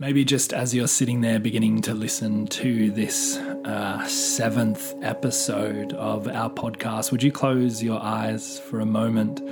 [0.00, 6.26] Maybe just as you're sitting there beginning to listen to this uh, seventh episode of
[6.26, 9.42] our podcast, would you close your eyes for a moment,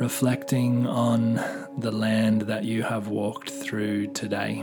[0.00, 1.34] reflecting on
[1.76, 4.62] the land that you have walked through today,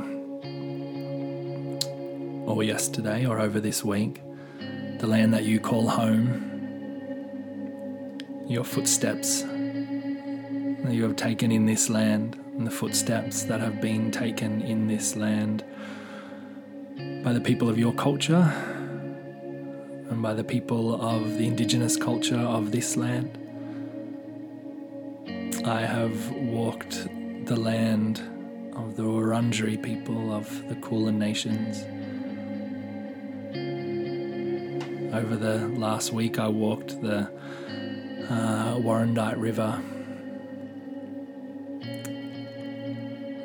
[2.45, 4.21] or yesterday, or over this week?
[4.99, 6.47] The land that you call home,
[8.47, 14.11] your footsteps that you have taken in this land and the footsteps that have been
[14.11, 15.63] taken in this land
[17.23, 18.53] by the people of your culture
[20.09, 23.38] and by the people of the indigenous culture of this land.
[25.66, 27.07] I have walked
[27.45, 28.20] the land
[28.76, 31.84] of the Wurundjeri people of the Kulin Nations.
[35.13, 37.29] Over the last week, I walked the
[38.29, 39.81] uh, Warrandyte River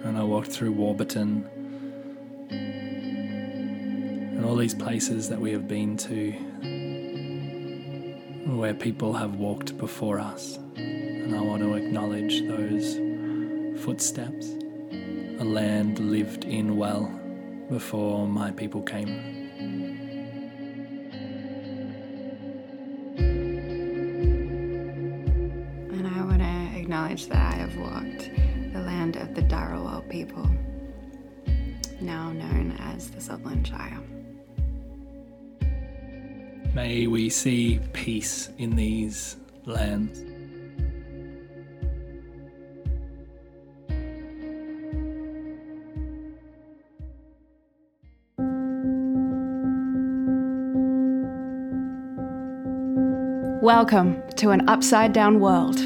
[0.07, 1.45] and I walked through Warburton
[4.37, 6.31] and all these places that we have been to
[8.47, 10.59] where people have walked before us.
[10.77, 13.01] And I want to acknowledge those
[13.83, 14.47] footsteps,
[15.41, 17.11] a land lived in well
[17.69, 19.09] before my people came.
[25.93, 28.31] And I want to acknowledge that I have walked
[29.07, 30.51] land of the Darawal people,
[32.01, 34.01] now known as the Sutherland Shire.
[36.75, 40.23] May we see peace in these lands.
[53.63, 55.77] Welcome to an upside down world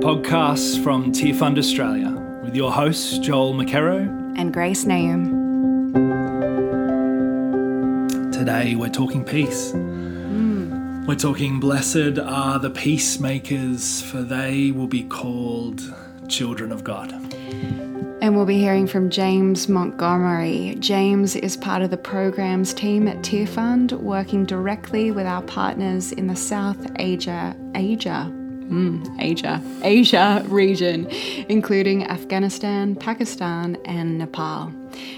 [0.00, 2.10] podcast from Tearfund Australia
[2.44, 4.06] with your hosts, Joel McKerrow
[4.38, 5.92] and Grace Naoum.
[8.32, 9.72] Today we're talking peace.
[9.72, 11.04] Mm.
[11.04, 15.82] We're talking, Blessed are the peacemakers, for they will be called
[16.28, 17.10] children of God.
[18.22, 20.76] And we'll be hearing from James Montgomery.
[20.78, 26.28] James is part of the programs team at Tearfund, working directly with our partners in
[26.28, 28.32] the South Asia, Asia,
[28.68, 31.06] mm, Asia, Asia region,
[31.48, 34.72] including Afghanistan, Pakistan, and Nepal.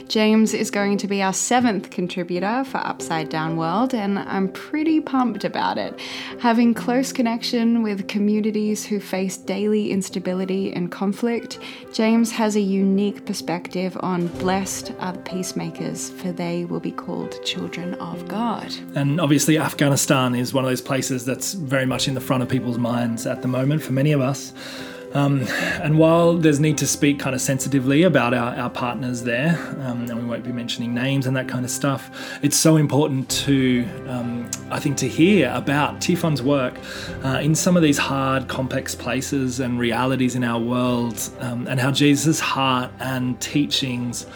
[0.09, 5.01] James is going to be our seventh contributor for Upside Down World, and I'm pretty
[5.01, 5.99] pumped about it.
[6.41, 11.59] Having close connection with communities who face daily instability and conflict,
[11.93, 17.43] James has a unique perspective on blessed are the peacemakers, for they will be called
[17.45, 18.75] children of God.
[18.95, 22.49] And obviously, Afghanistan is one of those places that's very much in the front of
[22.49, 24.53] people's minds at the moment for many of us.
[25.15, 25.43] Um,
[25.83, 30.09] and while there's need to speak kind of sensitively about our, our partners there, um,
[30.09, 32.11] and we won't be mentioning names and that kind of stuff,
[32.43, 36.79] it's so important to, um, I think, to hear about Fund's work
[37.25, 41.81] uh, in some of these hard, complex places and realities in our world, um, and
[41.81, 44.27] how Jesus' heart and teachings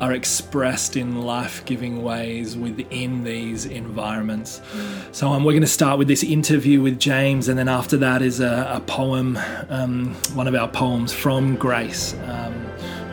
[0.00, 4.60] are expressed in life giving ways within these environments.
[4.72, 5.14] Mm.
[5.14, 8.22] So, um, we're going to start with this interview with James, and then after that
[8.22, 9.38] is a, a poem,
[9.68, 12.52] um, one of our poems from Grace, um,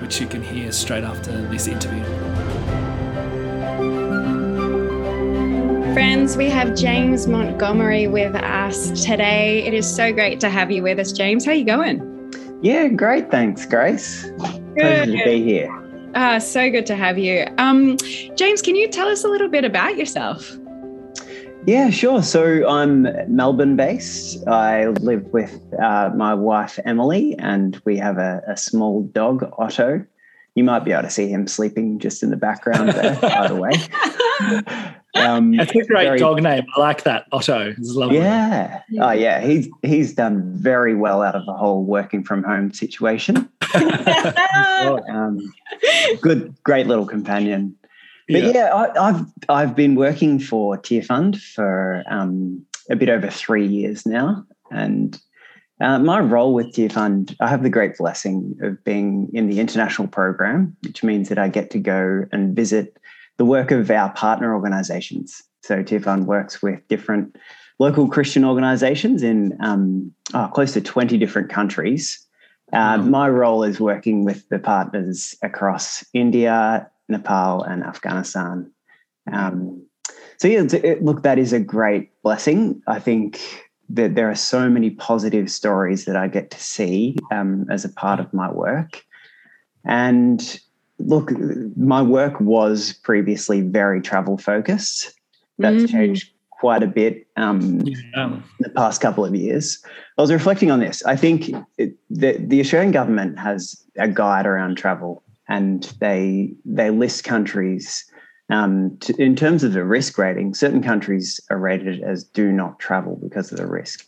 [0.01, 2.03] which you can hear straight after this interview.
[5.93, 9.65] Friends, we have James Montgomery with us today.
[9.65, 11.45] It is so great to have you with us, James.
[11.45, 12.09] How are you going?
[12.61, 13.31] Yeah, great.
[13.31, 14.23] Thanks, Grace.
[14.23, 14.75] Good.
[14.77, 15.78] Pleasure to be here.
[16.15, 17.45] Ah, so good to have you.
[17.57, 17.97] Um,
[18.35, 20.57] James, can you tell us a little bit about yourself?
[21.65, 22.23] Yeah, sure.
[22.23, 24.47] So I'm Melbourne based.
[24.47, 30.05] I live with uh, my wife, Emily, and we have a, a, small dog, Otto.
[30.55, 33.55] You might be able to see him sleeping just in the background there, by the
[33.55, 34.93] way.
[35.15, 36.63] Um, That's a great very, dog name.
[36.75, 37.73] I like that, Otto.
[37.77, 38.17] It's lovely.
[38.17, 38.81] Yeah.
[38.99, 39.41] Oh, yeah.
[39.41, 43.49] He's he's done very well out of the whole working from home situation.
[45.09, 45.39] um,
[46.21, 47.75] good, great little companion.
[48.27, 53.27] But yeah, yeah I, have I've been working for Tearfund for um, a bit over
[53.29, 55.19] three years now, and
[55.81, 60.07] uh, my role with Tearfund, I have the great blessing of being in the international
[60.07, 62.98] program, which means that I get to go and visit
[63.39, 65.41] the work of our partner organizations.
[65.63, 67.37] So Tearfund works with different
[67.79, 72.27] local Christian organizations in um, oh, close to 20 different countries.
[72.73, 78.69] Uh, My role is working with the partners across India, Nepal, and Afghanistan.
[79.31, 79.85] Um,
[80.37, 82.81] so, yeah, it, look, that is a great blessing.
[82.87, 83.39] I think
[83.87, 87.89] that there are so many positive stories that I get to see um, as a
[87.89, 89.05] part of my work.
[89.85, 90.59] And
[90.99, 91.31] look,
[91.75, 95.13] my work was previously very travel focused.
[95.57, 95.97] That's mm-hmm.
[95.97, 98.25] changed quite a bit um, yeah.
[98.25, 99.81] in the past couple of years.
[100.17, 101.03] I was reflecting on this.
[101.05, 106.91] I think it, the, the Australian government has a guide around travel, and they they
[106.91, 108.05] list countries
[108.49, 110.53] um, to, in terms of the risk rating.
[110.53, 114.05] Certain countries are rated as do not travel because of the risk,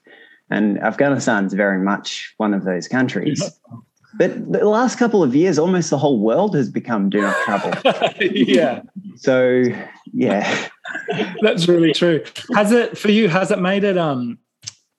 [0.50, 3.42] and Afghanistan is very much one of those countries.
[4.18, 7.74] But the last couple of years, almost the whole world has become do not travel.
[8.20, 8.82] yeah.
[9.16, 9.64] So
[10.14, 10.68] yeah.
[11.42, 12.24] That's really true.
[12.54, 14.38] Has it for you, has it made it um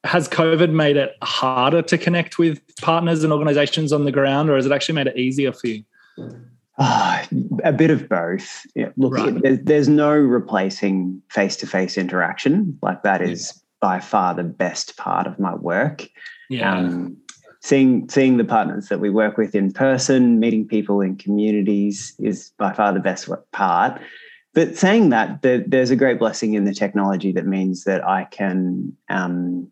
[0.05, 4.56] has COVID made it harder to connect with partners and organizations on the ground, or
[4.56, 5.85] has it actually made it easier for you?
[6.79, 7.25] Uh,
[7.62, 8.67] a bit of both.
[8.75, 9.41] Yeah, look, right.
[9.43, 12.79] there's, there's no replacing face to face interaction.
[12.82, 13.61] Like that is yeah.
[13.81, 16.09] by far the best part of my work.
[16.50, 16.76] Yeah.
[16.76, 17.17] Um,
[17.62, 22.50] seeing seeing the partners that we work with in person, meeting people in communities is
[22.59, 24.00] by far the best part.
[24.55, 28.94] But saying that, there's a great blessing in the technology that means that I can
[29.09, 29.70] um,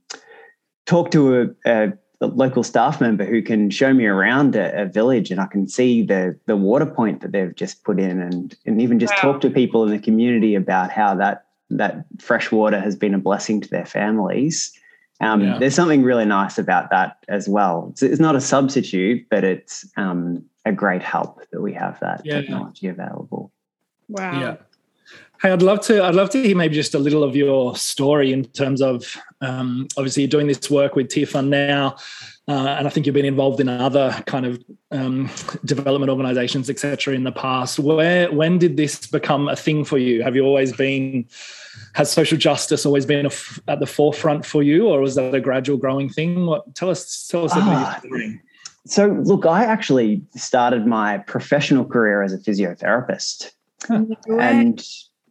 [0.87, 1.93] talk to a, a,
[2.23, 5.69] a, local staff member who can show me around a, a, village, and I can
[5.69, 9.33] see the the water point that they've just put in, and and even just wow.
[9.33, 13.19] talk to people in the community about how that that fresh water has been a
[13.19, 14.73] blessing to their families.
[15.21, 15.59] Um, yeah.
[15.59, 17.89] There's something really nice about that as well.
[17.91, 22.23] It's, it's not a substitute, but it's um, a great help that we have that
[22.25, 22.41] yeah.
[22.41, 23.53] technology available.
[24.09, 24.41] Wow.
[24.41, 24.57] Yeah.
[25.43, 26.05] Hey, I'd love to.
[26.05, 29.89] I'd love to hear maybe just a little of your story in terms of um,
[29.97, 31.97] obviously you're doing this work with Tearfund now,
[32.47, 35.31] uh, and I think you've been involved in other kind of um,
[35.65, 37.15] development organisations, etc.
[37.15, 37.79] In the past.
[37.79, 40.23] Where when did this become a thing for you?
[40.23, 41.27] Have you always been
[41.95, 43.29] has social justice always been
[43.69, 46.47] at the forefront for you, or was that a gradual growing thing?
[46.47, 48.31] What tell us tell us about your ah,
[48.87, 53.53] So, look, I actually started my professional career as a physiotherapist,
[53.87, 54.05] huh.
[54.39, 54.83] and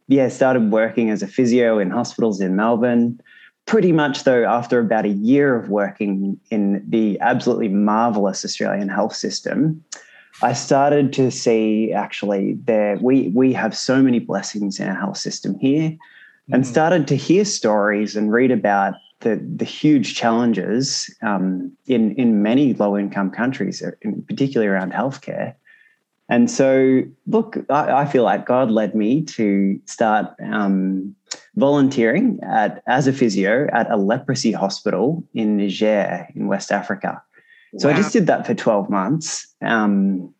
[0.08, 3.20] yeah, started working as a physio in hospitals in Melbourne.
[3.66, 9.14] Pretty much, though, after about a year of working in the absolutely marvelous Australian health
[9.14, 9.84] system,
[10.42, 15.18] I started to see actually there we we have so many blessings in our health
[15.18, 15.96] system here
[16.52, 16.70] and mm-hmm.
[16.70, 22.74] started to hear stories and read about the, the huge challenges um, in, in many
[22.74, 25.54] low income countries, uh, in particularly around healthcare.
[26.28, 31.14] And so, look, I, I feel like God led me to start um,
[31.56, 37.22] volunteering at, as a physio at a leprosy hospital in Niger in West Africa.
[37.78, 37.94] So wow.
[37.94, 39.46] I just did that for 12 months.
[39.60, 40.34] Um,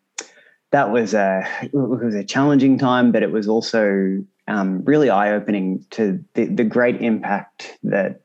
[0.71, 5.33] that was a it was a challenging time, but it was also um, really eye
[5.33, 8.21] opening to the, the great impact that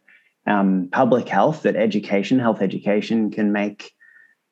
[0.47, 3.93] um, public health, that education, health education, can make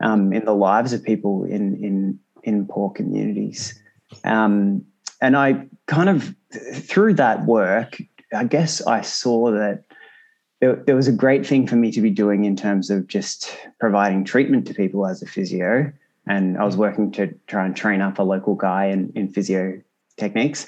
[0.03, 3.81] um, in the lives of people in in in poor communities.
[4.25, 4.85] Um,
[5.21, 6.35] and I kind of
[6.75, 8.01] through that work,
[8.35, 9.85] I guess I saw that
[10.61, 13.57] there, there was a great thing for me to be doing in terms of just
[13.79, 15.93] providing treatment to people as a physio.
[16.27, 19.81] And I was working to try and train up a local guy in, in physio
[20.17, 20.67] techniques.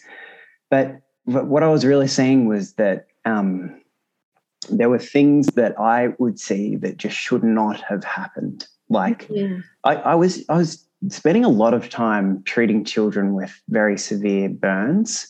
[0.71, 3.81] But what I was really saying was that um,
[4.71, 8.67] there were things that I would see that just should not have happened.
[8.89, 9.59] Like yeah.
[9.85, 14.49] I, I was I was spending a lot of time treating children with very severe
[14.49, 15.29] burns.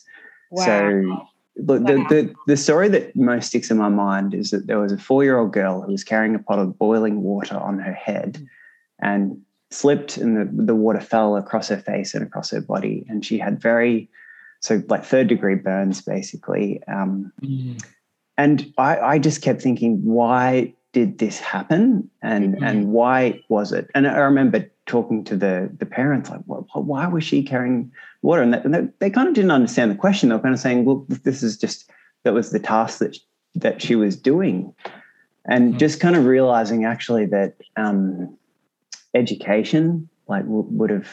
[0.51, 0.65] Wow.
[0.65, 4.79] So the, the, the, the story that most sticks in my mind is that there
[4.79, 7.79] was a four year old girl who was carrying a pot of boiling water on
[7.79, 8.45] her head
[8.99, 9.41] and
[9.71, 13.05] slipped and the, the water fell across her face and across her body.
[13.09, 14.09] And she had very
[14.67, 17.81] so like third degree burns basically um, mm.
[18.37, 22.63] and I, I, just kept thinking why did this happen and mm-hmm.
[22.63, 27.07] and why was it and i remember talking to the the parents like well, why
[27.07, 30.29] was she carrying water and, that, and they, they kind of didn't understand the question
[30.29, 31.89] they were kind of saying well this is just
[32.23, 33.17] that was the task that
[33.55, 34.73] that she was doing
[35.45, 35.77] and mm-hmm.
[35.77, 38.37] just kind of realizing actually that um,
[39.13, 41.07] education like w- would have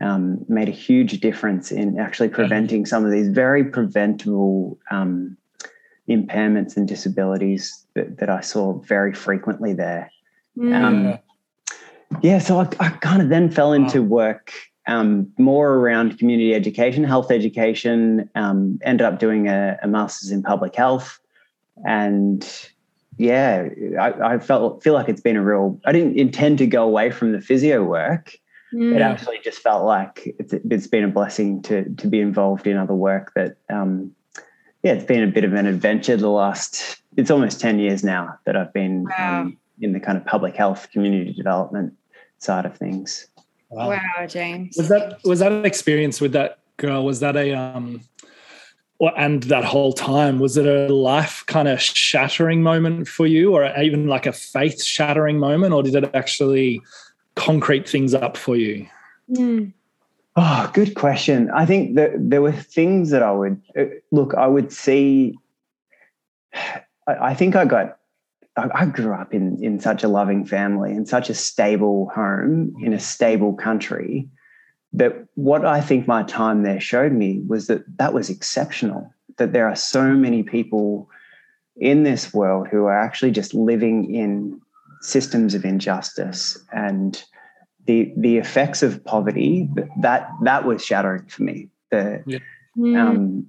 [0.00, 5.36] um, made a huge difference in actually preventing some of these very preventable um,
[6.08, 10.10] impairments and disabilities that, that, I saw very frequently there.
[10.56, 10.74] Mm.
[10.74, 11.18] Um,
[12.22, 14.52] yeah, so I, I, kind of then fell into work
[14.86, 20.42] um, more around community education, health education, um, ended up doing a, a, master's in
[20.42, 21.20] public health.
[21.84, 22.48] And
[23.18, 23.68] yeah,
[24.00, 27.10] I, I felt feel like it's been a real, I didn't intend to go away
[27.10, 28.38] from the physio work.
[28.72, 28.96] Mm.
[28.96, 32.76] It actually just felt like it's, it's been a blessing to to be involved in
[32.76, 34.14] other work that um,
[34.82, 38.38] yeah, it's been a bit of an adventure the last it's almost 10 years now
[38.44, 39.40] that I've been wow.
[39.40, 41.94] um, in the kind of public health community development
[42.38, 43.26] side of things.
[43.70, 43.90] Wow.
[43.90, 44.76] wow, James.
[44.76, 47.04] Was that was that an experience with that girl?
[47.04, 48.02] Was that a um
[49.16, 53.64] and that whole time was it a life kind of shattering moment for you or
[53.78, 56.80] even like a faith shattering moment or did it actually
[57.38, 58.86] concrete things up for you
[59.30, 59.72] mm.
[60.36, 64.46] oh good question i think that there were things that i would uh, look i
[64.46, 65.36] would see
[67.06, 67.94] I, I think i got
[68.74, 72.92] I grew up in in such a loving family in such a stable home in
[72.92, 74.28] a stable country
[74.92, 79.52] but what I think my time there showed me was that that was exceptional, that
[79.52, 81.08] there are so many people
[81.76, 84.60] in this world who are actually just living in
[85.00, 87.22] systems of injustice and
[87.86, 89.68] the the effects of poverty
[90.00, 92.22] that that was shattering for me the
[92.76, 93.08] yeah.
[93.08, 93.46] um,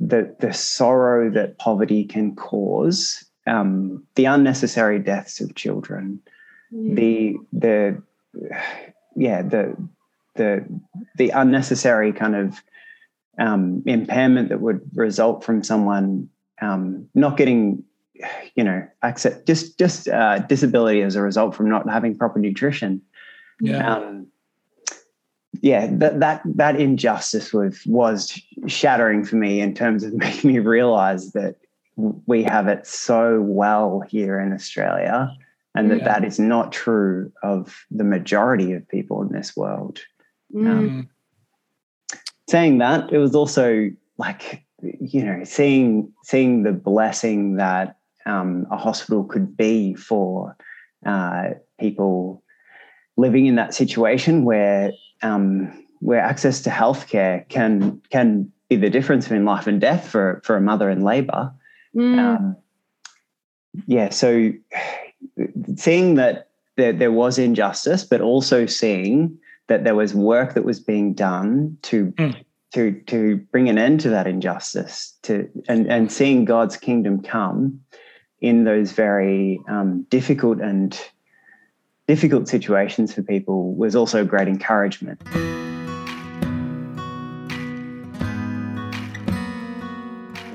[0.00, 6.20] the the sorrow that poverty can cause um, the unnecessary deaths of children
[6.70, 6.94] yeah.
[6.94, 8.02] the the
[9.14, 9.76] yeah the
[10.36, 10.64] the
[11.16, 12.62] the unnecessary kind of
[13.38, 16.28] um, impairment that would result from someone
[16.62, 17.84] um, not getting
[18.54, 23.00] you know access just just uh, disability as a result from not having proper nutrition
[23.60, 24.26] yeah um,
[25.62, 30.58] yeah that that that injustice was was shattering for me in terms of making me
[30.58, 31.56] realize that
[32.26, 35.34] we have it so well here in australia
[35.74, 36.04] and that yeah.
[36.04, 40.00] that is not true of the majority of people in this world
[40.54, 40.66] mm.
[40.66, 41.08] Um,
[42.48, 47.96] saying that, it was also like you know seeing seeing the blessing that
[48.26, 50.56] um, a hospital could be for
[51.04, 52.42] uh, people
[53.16, 54.92] living in that situation where
[55.22, 60.40] um, where access to healthcare can can be the difference between life and death for
[60.44, 61.52] for a mother in labour.
[61.94, 62.18] Mm.
[62.18, 62.56] Um,
[63.86, 64.52] yeah, so
[65.76, 70.80] seeing that there, there was injustice, but also seeing that there was work that was
[70.80, 72.44] being done to mm.
[72.74, 77.80] to to bring an end to that injustice to and and seeing God's kingdom come
[78.40, 80.98] in those very um, difficult and
[82.06, 85.20] difficult situations for people was also great encouragement.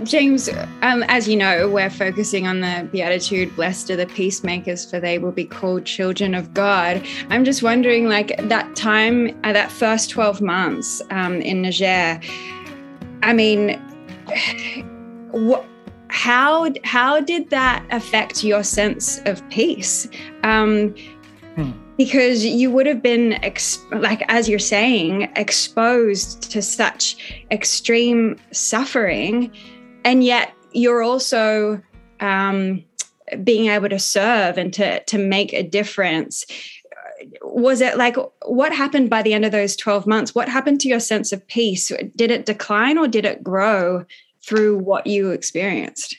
[0.04, 0.50] James,
[0.82, 5.20] um, as you know, we're focusing on the Beatitude, blessed are the peacemakers, for they
[5.20, 7.06] will be called children of God.
[7.30, 12.20] I'm just wondering, like, that time, uh, that first 12 months um, in Niger,
[13.22, 13.80] I mean,
[15.32, 15.66] what,
[16.12, 20.08] how, how did that affect your sense of peace?
[20.44, 20.94] Um,
[21.56, 21.72] hmm.
[21.98, 23.40] because you would have been
[23.92, 29.52] like as you're saying exposed to such extreme suffering
[30.06, 31.82] and yet you're also
[32.20, 32.84] um,
[33.44, 36.46] being able to serve and to to make a difference.
[37.44, 38.16] Was it like
[38.46, 40.34] what happened by the end of those 12 months?
[40.34, 41.92] What happened to your sense of peace?
[42.16, 44.06] Did it decline or did it grow
[44.46, 46.18] through what you experienced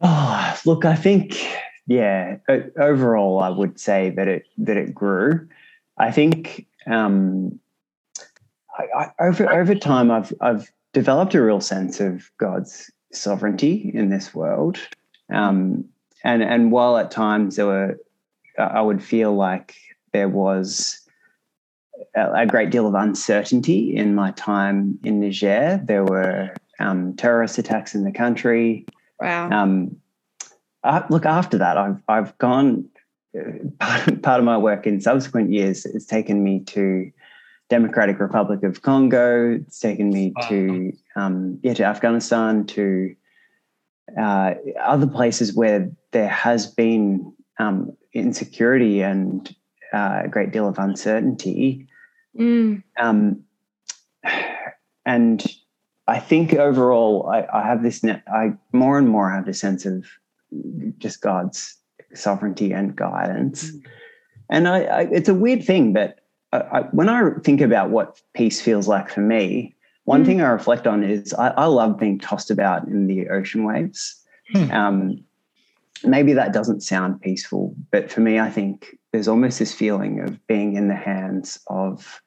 [0.00, 1.46] oh look i think
[1.86, 2.36] yeah
[2.78, 5.46] overall i would say that it that it grew
[5.98, 7.58] i think um
[8.78, 14.08] I, I, over over time i've i've developed a real sense of God's sovereignty in
[14.08, 14.78] this world.
[15.30, 15.84] Um,
[16.24, 17.98] and and while at times there were,
[18.58, 19.74] I would feel like
[20.14, 20.98] there was
[22.14, 25.78] a, a great deal of uncertainty in my time in Niger.
[25.84, 28.86] There were um, terrorist attacks in the country.
[29.20, 29.50] Wow.
[29.50, 29.96] Um,
[30.84, 32.88] I, look, after that, I've I've gone.
[33.36, 37.10] Uh, part, part of my work in subsequent years has taken me to
[37.68, 39.56] Democratic Republic of Congo.
[39.56, 40.48] It's taken me wow.
[40.48, 43.14] to um, yeah to Afghanistan to
[44.18, 49.54] uh, other places where there has been um, insecurity and
[49.92, 51.88] uh, a great deal of uncertainty.
[52.38, 52.82] Mm.
[52.98, 53.42] Um,
[55.06, 55.44] and
[56.08, 58.02] I think overall, I, I have this.
[58.02, 60.06] Net, I more and more have a sense of
[60.98, 61.76] just God's
[62.14, 63.70] sovereignty and guidance.
[63.70, 63.82] Mm.
[64.48, 66.20] And I, I, it's a weird thing, but
[66.52, 70.26] I, when I think about what peace feels like for me, one mm.
[70.26, 74.22] thing I reflect on is I, I, love being tossed about in the ocean waves.
[74.54, 74.72] Mm.
[74.72, 75.24] Um,
[76.04, 80.46] maybe that doesn't sound peaceful, but for me, I think there's almost this feeling of
[80.46, 82.22] being in the hands of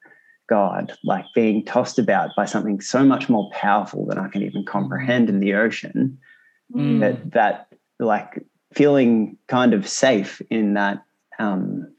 [0.50, 4.64] God, like being tossed about by something so much more powerful than I can even
[4.64, 6.18] comprehend in the ocean.
[6.74, 7.00] Mm.
[7.00, 7.68] That that
[8.00, 11.04] like feeling kind of safe in that
[11.38, 11.92] um,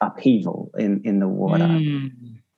[0.00, 1.64] upheaval in in the water.
[1.64, 2.10] Mm.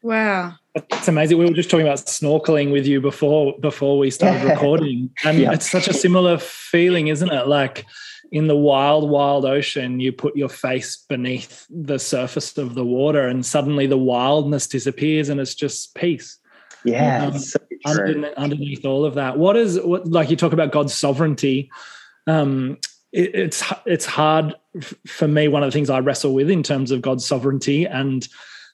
[0.03, 0.55] Wow.
[0.75, 1.39] It's amazing.
[1.39, 5.11] We were just talking about snorkeling with you before before we started recording.
[5.25, 5.53] And yeah.
[5.53, 7.49] it's such a similar feeling, isn't it?
[7.49, 7.85] Like
[8.33, 13.29] in the wild, wild ocean, you put your face beneath the surface of the water,
[13.29, 16.39] and suddenly the wildness disappears, and it's just peace.
[16.83, 20.07] Yeah, um, so underneath, underneath, all of that, what is what?
[20.07, 21.71] Like you talk about God's sovereignty.
[22.27, 22.79] Um,
[23.13, 24.55] it, it's it's hard
[25.07, 25.47] for me.
[25.47, 28.27] One of the things I wrestle with in terms of God's sovereignty and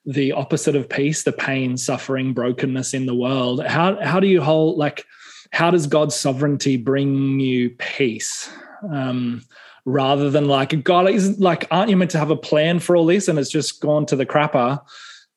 [0.07, 3.65] the opposite of peace, the pain, suffering, brokenness in the world.
[3.65, 5.05] How how do you hold like?
[5.51, 8.49] How does God's sovereignty bring you peace?
[8.91, 9.43] Um,
[9.85, 13.07] rather than like God is like, aren't you meant to have a plan for all
[13.07, 13.29] this?
[13.29, 14.81] And it's just gone to the crapper.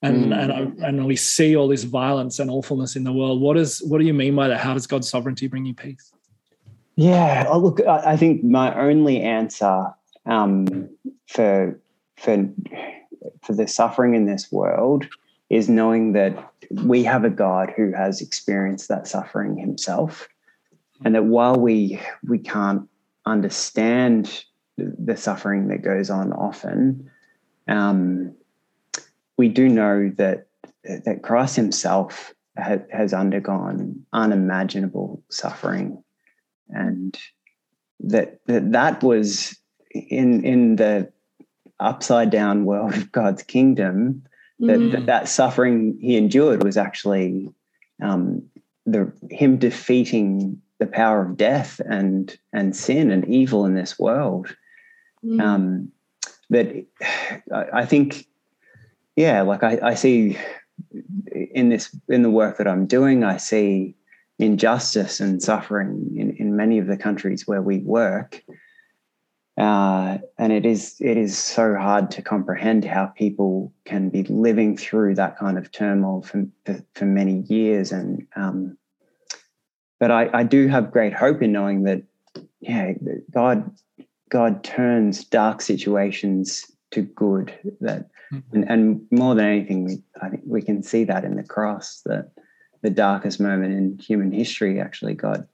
[0.04, 0.40] And, mm.
[0.40, 3.40] and and we see all this violence and awfulness in the world.
[3.40, 4.60] What is what do you mean by that?
[4.60, 6.12] How does God's sovereignty bring you peace?
[6.96, 9.86] Yeah, oh, look, I think my only answer
[10.26, 10.90] um,
[11.28, 11.80] for
[12.18, 12.50] for
[13.44, 15.06] for the suffering in this world
[15.50, 16.52] is knowing that
[16.84, 20.28] we have a God who has experienced that suffering himself,
[21.06, 22.90] and that while we we can't
[23.26, 24.44] understand
[24.78, 27.10] the suffering that goes on often,
[27.68, 28.36] um,
[29.38, 30.48] we do know that
[30.84, 36.04] that Christ Himself ha- has undergone unimaginable suffering,
[36.70, 37.18] and
[38.00, 39.58] that that, that was
[39.92, 41.12] in in the
[41.80, 44.24] upside down world of God's kingdom.
[44.60, 44.92] That, mm.
[44.92, 47.50] that, that suffering he endured was actually
[48.00, 48.44] um,
[48.86, 54.54] the him defeating the power of death and and sin and evil in this world.
[55.24, 55.42] Mm.
[55.42, 55.92] Um,
[56.50, 56.86] that
[57.54, 58.26] I think,
[59.16, 60.38] yeah, like I, I see
[61.32, 63.96] in this in the work that I'm doing, I see
[64.40, 68.44] injustice and suffering in, in many of the countries where we work.
[69.56, 74.76] Uh, and it is it is so hard to comprehend how people can be living
[74.76, 78.76] through that kind of turmoil for for, for many years and um,
[80.02, 82.02] but I, I do have great hope in knowing that,
[82.60, 82.94] yeah,
[83.30, 83.72] God,
[84.30, 87.54] God turns dark situations to good.
[87.82, 88.56] That, mm-hmm.
[88.56, 92.02] and, and more than anything, we, I think we can see that in the cross.
[92.08, 92.32] That
[92.82, 95.48] the darkest moment in human history, actually, God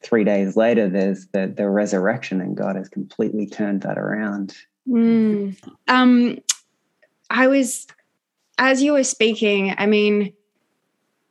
[0.00, 4.56] three days later, there's the, the resurrection, and God has completely turned that around.
[4.88, 5.60] Mm.
[5.88, 6.38] Um,
[7.30, 7.88] I was,
[8.58, 10.34] as you were speaking, I mean,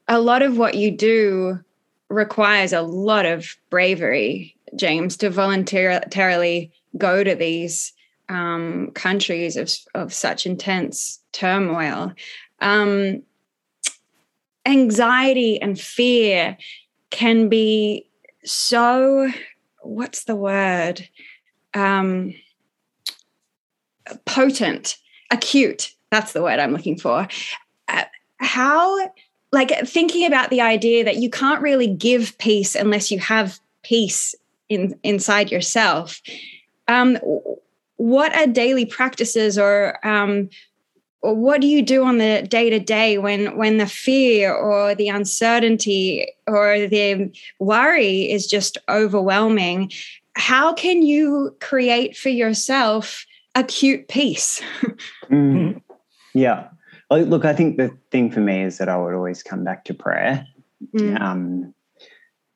[0.10, 1.64] a lot of what you do
[2.10, 7.94] requires a lot of bravery, James, to voluntarily go to these
[8.30, 12.14] um, countries of, of such intense turmoil.
[12.62, 13.24] Um,
[14.66, 16.58] anxiety and fear
[17.10, 18.10] can be
[18.44, 19.30] so,
[19.82, 21.08] what's the word?
[21.74, 22.34] Um,
[24.26, 24.98] potent,
[25.32, 25.94] acute.
[26.12, 27.28] That's the word I'm looking for.
[27.88, 28.04] Uh,
[28.38, 29.12] how
[29.52, 34.36] like thinking about the idea that you can't really give peace unless you have peace
[34.70, 36.22] in inside yourself.
[36.88, 37.18] Um,
[37.98, 40.50] what are daily practices or um,
[41.22, 44.96] or what do you do on the day to day when when the fear or
[44.96, 49.92] the uncertainty or the worry is just overwhelming?
[50.36, 54.62] How can you create for yourself acute peace?
[55.30, 55.80] Mm.
[56.34, 56.70] yeah
[57.18, 59.94] look, I think the thing for me is that I would always come back to
[59.94, 60.46] prayer.
[60.94, 61.20] Mm.
[61.20, 61.74] Um,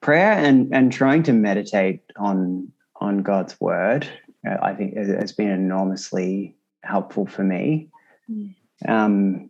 [0.02, 4.08] prayer and and trying to meditate on on God's word,
[4.48, 7.89] uh, I think has been enormously helpful for me.
[8.30, 8.54] Mm.
[8.88, 9.50] Um,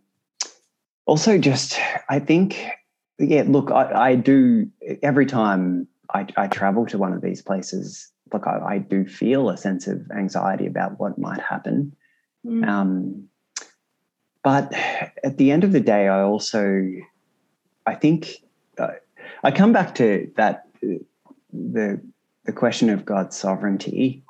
[1.06, 2.64] also, just I think,
[3.18, 3.44] yeah.
[3.46, 4.70] Look, I, I do
[5.02, 8.10] every time I, I, travel to one of these places.
[8.32, 11.94] Look, I, I, do feel a sense of anxiety about what might happen.
[12.46, 12.66] Mm.
[12.66, 13.28] Um,
[14.44, 14.72] but
[15.24, 16.86] at the end of the day, I also,
[17.86, 18.42] I think,
[18.78, 18.88] uh,
[19.42, 20.68] I come back to that
[21.52, 22.00] the
[22.44, 24.22] the question of God's sovereignty,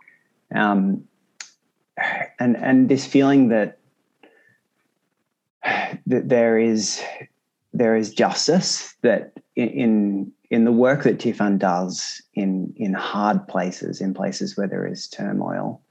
[0.54, 1.04] um,
[2.38, 3.78] and and this feeling that
[6.06, 7.02] that there is
[7.72, 14.00] there is justice that in in the work that Tearfund does in in hard places,
[14.00, 15.82] in places where there is turmoil,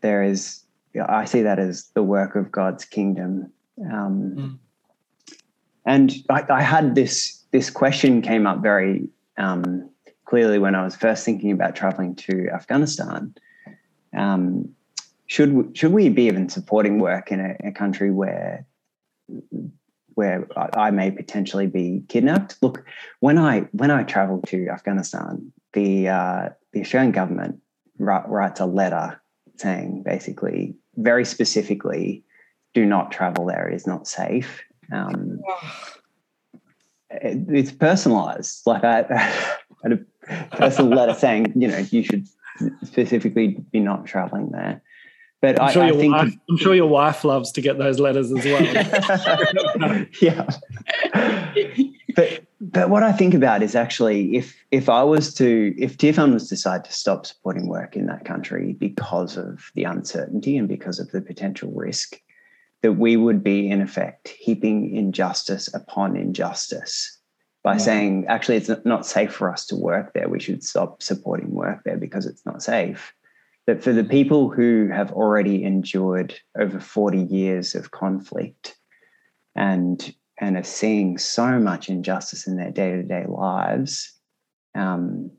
[0.00, 0.65] there is
[1.08, 3.52] I see that as the work of God's kingdom.
[3.80, 4.58] Um, mm.
[5.84, 9.88] And I, I, had this this question came up very um,
[10.24, 13.34] clearly when I was first thinking about traveling to Afghanistan.
[14.16, 14.74] Um,
[15.26, 18.66] should we, should we be even supporting work in a, a country where
[20.14, 22.56] where I may potentially be kidnapped?
[22.62, 22.84] Look,
[23.20, 27.60] when I when I traveled to Afghanistan, the uh, the Australian government
[27.98, 29.20] writes a letter
[29.56, 32.24] saying basically very specifically,
[32.74, 33.68] do not travel there.
[33.68, 34.62] It is not safe.
[34.92, 35.40] Um,
[37.10, 38.62] it, it's personalized.
[38.66, 42.26] Like I, I had a personal letter saying, you know, you should
[42.82, 44.82] specifically be not traveling there.
[45.42, 48.00] But I'm sure, I your think wife, I'm sure your wife loves to get those
[48.00, 50.06] letters as well.
[50.22, 50.46] yeah.
[52.16, 56.32] but but what I think about is actually if if I was to if Tearfund
[56.32, 60.66] was to decide to stop supporting work in that country because of the uncertainty and
[60.68, 62.20] because of the potential risk,
[62.82, 67.18] that we would be in effect heaping injustice upon injustice
[67.62, 67.78] by yeah.
[67.78, 70.28] saying actually it's not safe for us to work there.
[70.28, 73.12] We should stop supporting work there because it's not safe.
[73.66, 78.76] But for the people who have already endured over 40 years of conflict
[79.54, 84.12] and and are seeing so much injustice in their day-to-day lives
[84.74, 85.30] um,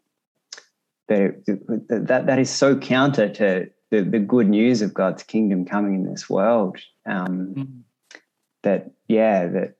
[1.08, 1.44] that,
[1.90, 6.10] that that is so counter to the, the good news of God's kingdom coming in
[6.10, 8.20] this world um, mm.
[8.64, 9.76] that yeah that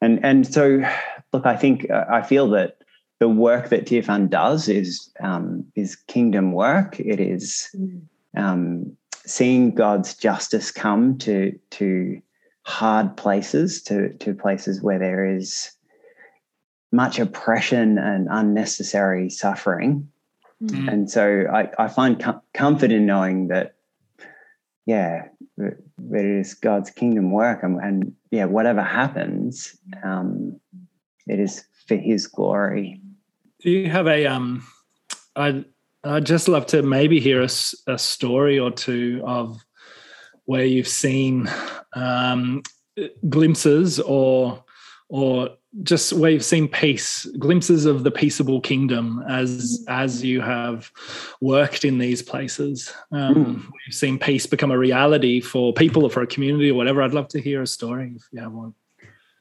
[0.00, 0.82] and and so
[1.32, 2.78] look I think uh, I feel that
[3.20, 6.98] the work that Tearfund does is um, is kingdom work.
[7.00, 8.00] It is mm.
[8.36, 12.20] um, seeing God's justice come to to
[12.68, 15.72] hard places, to to places where there is
[16.92, 20.06] much oppression and unnecessary suffering.
[20.62, 20.92] Mm.
[20.92, 23.76] And so I, I find com- comfort in knowing that,
[24.86, 25.78] yeah, that
[26.12, 30.60] it is God's kingdom work, and, and yeah, whatever happens, um,
[31.26, 33.00] it is for His glory.
[33.62, 34.62] Do you have a um?
[35.36, 35.64] I
[36.04, 37.48] I'd just love to maybe hear a,
[37.86, 39.58] a story or two of
[40.48, 41.46] where you've seen
[41.92, 42.62] um,
[43.28, 44.64] glimpses or
[45.10, 45.50] or
[45.82, 50.90] just where you've seen peace, glimpses of the peaceable kingdom as as you have
[51.42, 52.90] worked in these places.
[53.12, 53.62] Um, mm.
[53.86, 57.02] You've seen peace become a reality for people or for a community or whatever.
[57.02, 58.72] I'd love to hear a story if you have one.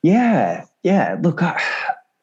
[0.03, 1.17] Yeah, yeah.
[1.21, 1.61] Look, I,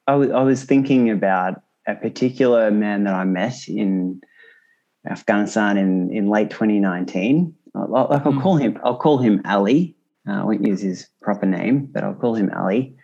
[0.07, 4.20] I was thinking about a particular man that I met in
[5.09, 7.55] Afghanistan in, in late 2019.
[7.75, 8.43] Like I'll mm.
[8.43, 9.97] call him, I'll call him Ali.
[10.29, 12.95] Uh, I won't use his proper name, but I'll call him Ali.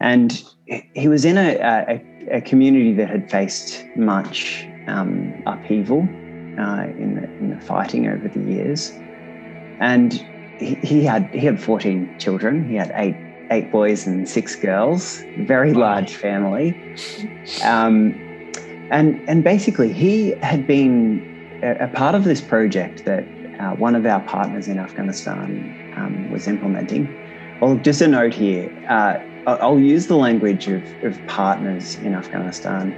[0.00, 6.82] And he was in a, a, a community that had faced much um, upheaval uh,
[6.84, 8.92] in, the, in the fighting over the years.
[9.80, 10.12] And
[10.58, 12.68] he, he had he had 14 children.
[12.68, 13.16] He had eight
[13.50, 16.76] eight boys and six girls, very large family.
[17.64, 18.12] Um,
[18.90, 23.24] and, and basically, he had been a, a part of this project that
[23.60, 27.08] uh, one of our partners in Afghanistan um, was implementing.
[27.60, 29.18] Well, just a note here uh,
[29.48, 32.94] I'll use the language of, of partners in Afghanistan.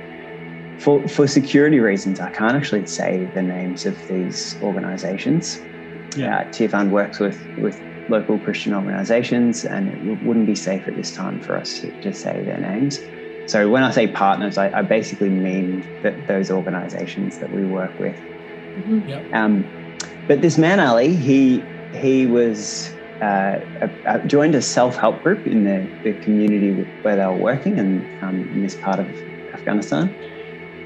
[0.81, 5.61] For, for security reasons, I can't actually say the names of these organizations.
[6.17, 6.39] Yeah.
[6.39, 11.15] Uh, Tearfund works with, with local Christian organizations, and it wouldn't be safe at this
[11.15, 12.99] time for us to, to say their names.
[13.47, 17.97] So when I say partners, I, I basically mean that those organizations that we work
[18.01, 18.17] with.
[18.17, 19.09] Mm-hmm.
[19.09, 19.35] Yep.
[19.35, 19.80] Um,
[20.31, 22.89] but this man Ali, he he was
[23.21, 23.57] uh,
[24.29, 26.71] joined a self help group in the, the community
[27.03, 29.09] where they were working, and um, in this part of
[29.53, 30.15] Afghanistan.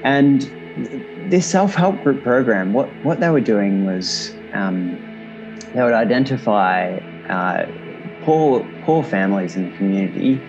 [0.03, 0.41] And
[1.29, 4.97] this self help group program, what what they were doing was um,
[5.75, 6.97] they would identify
[7.29, 7.65] uh,
[8.23, 10.41] poor poor families in the community,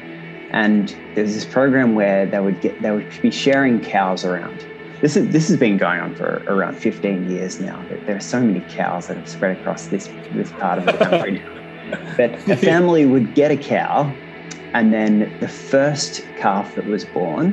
[0.54, 4.64] and there's this program where they would get they would be sharing cows around.
[5.06, 7.80] This is this has been going on for around 15 years now.
[8.06, 11.38] There are so many cows that have spread across this this part of the country
[11.38, 12.14] now.
[12.16, 14.12] But a family would get a cow,
[14.74, 17.52] and then the first calf that was born,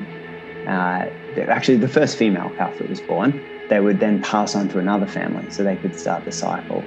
[0.65, 1.07] uh,
[1.47, 3.39] actually the first female calf that was born,
[3.69, 6.83] they would then pass on to another family so they could start the cycle.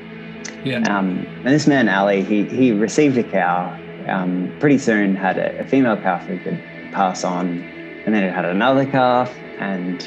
[0.65, 0.79] Yeah.
[0.93, 3.73] Um, and this man, Ali, he, he received a cow.
[4.09, 7.63] Um, pretty soon had a, a female calf who could pass on,
[8.05, 9.33] and then it had another calf.
[9.61, 10.03] And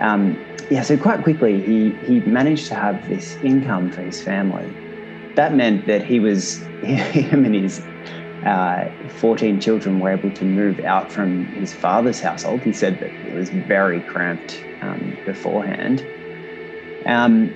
[0.00, 4.76] um, yeah, so quite quickly he, he managed to have this income for his family.
[5.34, 7.86] That meant that he was, him and his
[8.46, 12.64] uh, 14 children were able to move out from his father's household.
[12.64, 16.06] He said that it was very cramped um, beforehand.
[17.06, 17.54] Um,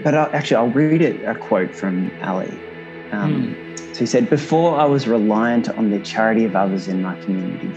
[0.00, 2.64] but I, actually, I'll read it, a quote from Ali.
[3.12, 3.72] Um, mm.
[3.92, 7.74] So he said, Before I was reliant on the charity of others in my community,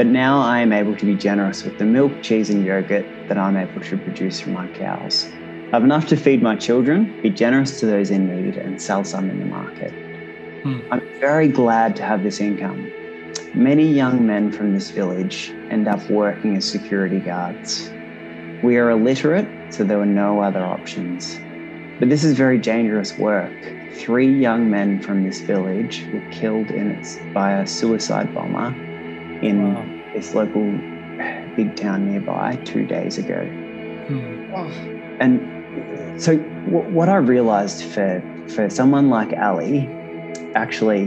[0.00, 3.36] but now I am able to be generous with the milk, cheese, and yogurt that
[3.36, 5.28] I'm able to produce from my cows.
[5.30, 9.04] I have enough to feed my children, be generous to those in need, and sell
[9.04, 9.92] some in the market.
[10.62, 10.88] Mm.
[10.90, 12.90] I'm very glad to have this income.
[13.52, 17.90] Many young men from this village end up working as security guards.
[18.62, 21.38] We are illiterate, so there were no other options.
[21.98, 23.52] But this is very dangerous work.
[23.92, 28.74] Three young men from this village were killed in its, by a suicide bomber
[29.42, 29.89] in wow.
[30.14, 30.70] This local
[31.56, 33.44] big town nearby two days ago.
[34.08, 34.54] Hmm.
[34.54, 34.66] Oh.
[35.20, 39.88] and so w- what I realized for for someone like Ali,
[40.54, 41.04] actually,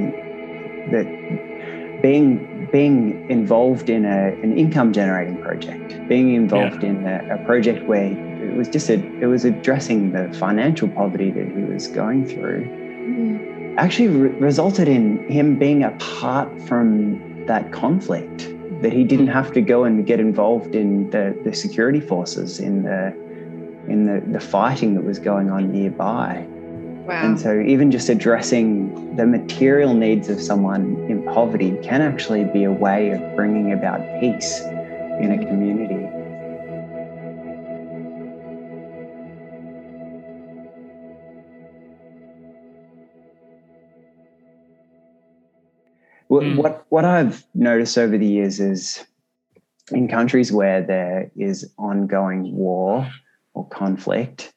[0.92, 6.90] that being being involved in a, an income generating project, being involved yeah.
[6.90, 11.30] in a, a, project where it was just a, it was addressing the financial poverty
[11.30, 13.76] that he was going through, mm.
[13.78, 18.53] actually re- resulted in him being apart from that conflict.
[18.84, 22.84] That he didn't have to go and get involved in the, the security forces in
[22.84, 23.08] the
[23.88, 26.46] in the, the fighting that was going on nearby.
[27.06, 27.26] Wow.
[27.26, 32.64] And so, even just addressing the material needs of someone in poverty can actually be
[32.64, 36.13] a way of bringing about peace in a community.
[46.42, 46.58] Mm.
[46.58, 49.06] What, what I've noticed over the years is
[49.92, 53.10] in countries where there is ongoing war
[53.54, 54.54] or conflict,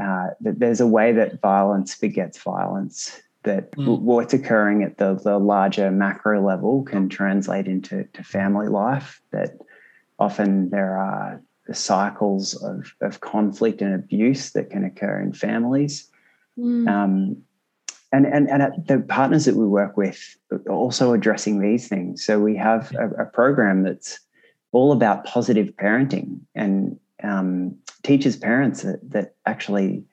[0.00, 3.20] uh, that there's a way that violence begets violence.
[3.44, 4.00] That mm.
[4.00, 9.22] what's occurring at the, the larger macro level can translate into to family life.
[9.30, 9.58] That
[10.18, 11.40] often there are
[11.72, 16.10] cycles of, of conflict and abuse that can occur in families.
[16.58, 16.88] Mm.
[16.88, 17.36] Um,
[18.12, 22.24] and and and the partners that we work with are also addressing these things.
[22.24, 24.20] So we have a, a program that's
[24.72, 30.04] all about positive parenting and um, teaches parents that, that actually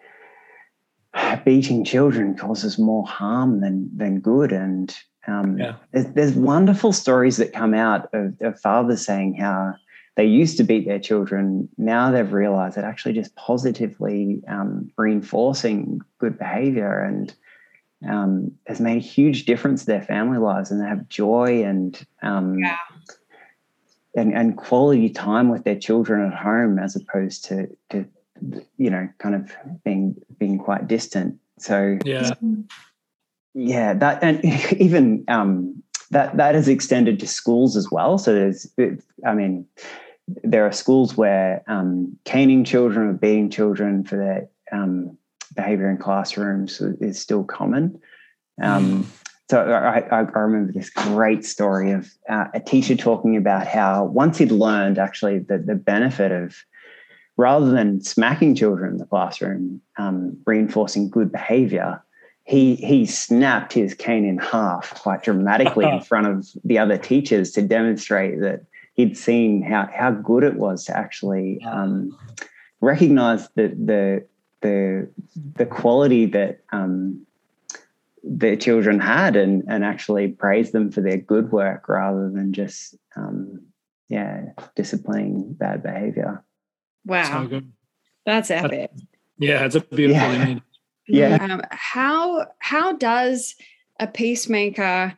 [1.45, 5.73] beating children causes more harm than than good and um, yeah.
[5.91, 9.73] there's, there's, wonderful stories that come out of, of, fathers saying how
[10.17, 15.99] they used to beat their children now they've realized that actually just positively um, reinforcing
[16.19, 17.34] good behavior and
[18.08, 22.05] um, has made a huge difference to their family lives and they have joy and
[22.21, 22.77] um, yeah.
[24.15, 28.05] and, and quality time with their children at home as opposed to to
[28.77, 29.51] you know kind of
[29.84, 31.39] being being quite distant.
[31.58, 32.34] So yeah.
[33.53, 34.43] Yeah that and
[34.79, 35.81] even um
[36.12, 38.17] that that is extended to schools as well.
[38.17, 38.67] So there's
[39.25, 39.65] i mean
[40.27, 45.17] there are schools where um, caning children or beating children for their um,
[45.56, 48.00] behavior in classrooms is still common.
[48.62, 53.68] Um, mm so I, I, remember this great story of uh, a teacher talking about
[53.68, 56.56] how once he'd learned actually the, the benefit of
[57.38, 62.02] rather than smacking children in the classroom, um, reinforcing good behavior,
[62.44, 67.52] he he snapped his cane in half quite dramatically in front of the other teachers
[67.52, 68.62] to demonstrate that
[68.96, 72.18] he'd seen how how good it was to actually um,
[72.82, 74.26] recognize the the
[74.65, 75.10] the
[75.56, 77.25] the quality that um,
[78.23, 82.95] their children had and and actually praise them for their good work rather than just
[83.15, 83.62] um,
[84.10, 86.43] yeah disciplining bad behavior.
[87.06, 87.47] Wow.
[87.49, 87.62] So
[88.25, 88.91] that's epic.
[89.38, 90.43] Yeah it's a beautiful yeah.
[90.43, 90.63] image.
[91.08, 91.38] Yeah.
[91.39, 93.54] Um, how how does
[93.99, 95.13] a peacemaker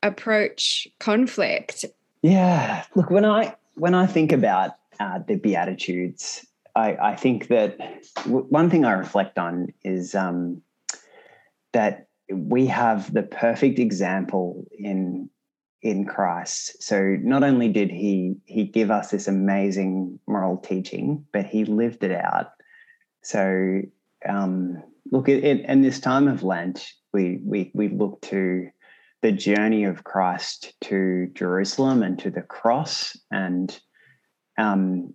[0.00, 1.84] approach conflict?
[2.22, 2.84] Yeah.
[2.94, 7.78] Look when i when i think about uh, the beatitudes I, I think that
[8.24, 10.62] w- one thing I reflect on is um,
[11.72, 15.28] that we have the perfect example in
[15.82, 16.80] in Christ.
[16.80, 22.04] So not only did he he give us this amazing moral teaching, but he lived
[22.04, 22.52] it out.
[23.22, 23.82] So
[24.26, 28.68] um, look in this time of Lent, we we we look to
[29.22, 33.16] the journey of Christ to Jerusalem and to the cross.
[33.30, 33.78] And
[34.58, 35.14] um,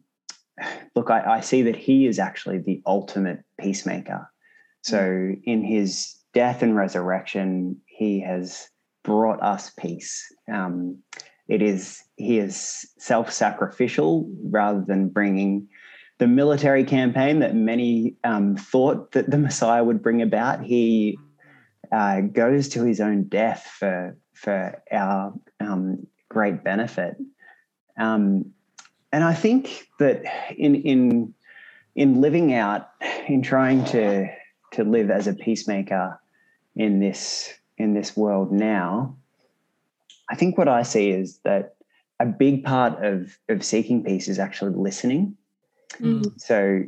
[0.98, 4.28] look, I, I see that he is actually the ultimate peacemaker.
[4.82, 8.68] So in his death and resurrection, he has
[9.04, 10.26] brought us peace.
[10.52, 10.98] Um,
[11.48, 15.68] it is he is self-sacrificial rather than bringing
[16.18, 20.64] the military campaign that many um, thought that the Messiah would bring about.
[20.64, 21.20] He
[21.92, 27.18] uh, goes to his own death for for our um, great benefit.
[28.00, 28.52] Um,
[29.12, 30.24] and I think that
[30.58, 31.34] in in
[31.96, 32.90] in living out,
[33.28, 34.28] in trying to
[34.74, 36.20] to live as a peacemaker,
[36.76, 39.16] in this in this world now,
[40.30, 41.76] I think what I see is that
[42.20, 45.36] a big part of of seeking peace is actually listening.
[46.00, 46.40] Mm.
[46.40, 46.84] So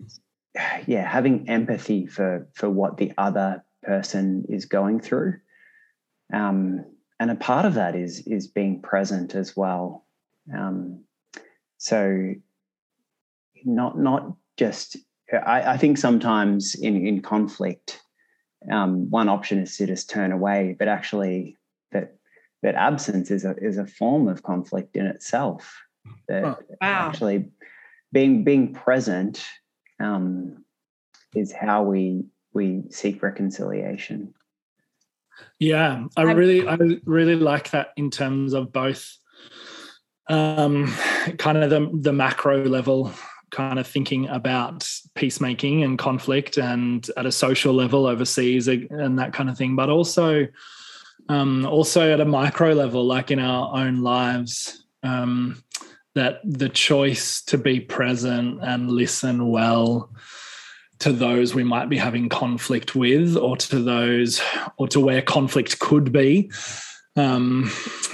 [0.87, 5.39] yeah, having empathy for for what the other person is going through.
[6.33, 6.85] Um,
[7.19, 10.05] and a part of that is is being present as well.
[10.53, 11.03] Um,
[11.79, 12.35] so
[13.65, 14.97] not not just
[15.33, 17.99] I, I think sometimes in in conflict
[18.71, 21.57] um, one option is to just turn away, but actually
[21.91, 22.15] that
[22.61, 25.81] that absence is a is a form of conflict in itself.
[26.27, 26.57] That wow.
[26.81, 27.49] actually
[28.11, 29.43] being being present
[29.99, 30.63] um,
[31.33, 34.33] is how we we seek reconciliation.
[35.57, 39.17] Yeah, I really I really like that in terms of both
[40.29, 40.93] um,
[41.37, 43.11] kind of the the macro level
[43.51, 49.33] kind of thinking about peacemaking and conflict and at a social level overseas and that
[49.33, 50.47] kind of thing but also
[51.29, 55.63] um, also at a micro level like in our own lives um,
[56.13, 60.11] that the choice to be present and listen well
[60.99, 64.41] to those we might be having conflict with or to those
[64.77, 66.51] or to where conflict could be
[67.19, 67.71] um,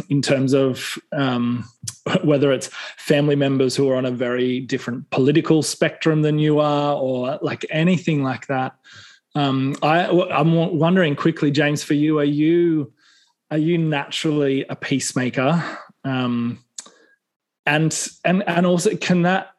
[0.10, 1.64] in terms of um,
[2.24, 6.96] whether it's family members who are on a very different political spectrum than you are
[6.96, 8.76] or like anything like that.
[9.36, 12.94] Um, I, i'm wondering quickly james for you are you
[13.52, 15.64] are you naturally a peacemaker?
[16.04, 16.60] Um,
[17.66, 19.55] and and and also can that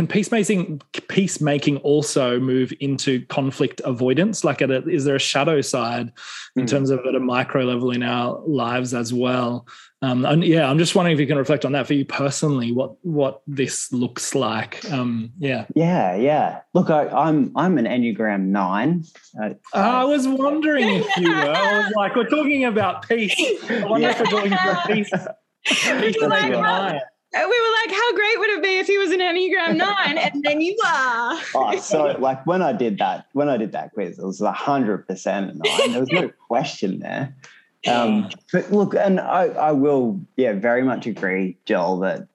[0.00, 4.44] can peacemaking peacemaking also move into conflict avoidance?
[4.44, 6.12] Like at a, is there a shadow side
[6.56, 6.68] in mm.
[6.68, 9.66] terms of at a micro level in our lives as well?
[10.02, 12.72] Um, and yeah i'm just wondering if you can reflect on that for you personally
[12.72, 14.90] what what this looks like.
[14.90, 15.66] Um, yeah.
[15.74, 16.60] Yeah yeah.
[16.72, 19.04] Look I, am I'm, I'm an enneagram 9
[19.42, 21.34] uh, i was wondering if you were.
[21.34, 23.36] I was like we're talking about peace.
[23.68, 24.12] I wonder yeah.
[24.14, 25.10] if we're talking about peace.
[25.62, 27.00] Peace like, nine
[27.32, 30.18] we were like, how great would it be if he was an Enneagram nine?
[30.18, 31.38] and then you are.
[31.54, 34.52] oh, so like when I did that, when I did that quiz, it was a
[34.52, 35.92] hundred percent nine.
[35.92, 37.34] There was no question there.
[37.86, 42.28] Um, but look, and I, I will, yeah, very much agree, Joel, that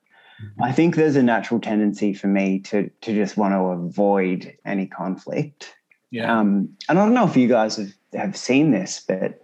[0.62, 4.88] I think there's a natural tendency for me to to just want to avoid any
[4.88, 5.76] conflict.
[6.12, 6.40] Yeah.
[6.40, 9.42] Um, and I don't know if you guys have, have seen this, but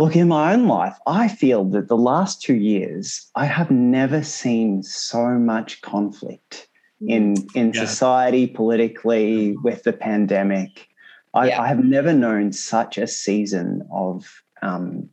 [0.00, 4.22] Look, in my own life, I feel that the last two years, I have never
[4.22, 6.68] seen so much conflict
[7.06, 7.84] in in yeah.
[7.84, 10.88] society, politically, with the pandemic.
[11.34, 11.60] I, yeah.
[11.60, 15.10] I, have never known such a season of um,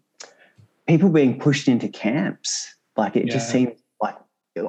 [0.87, 2.73] people being pushed into camps.
[2.95, 3.33] Like it yeah.
[3.33, 4.15] just seems like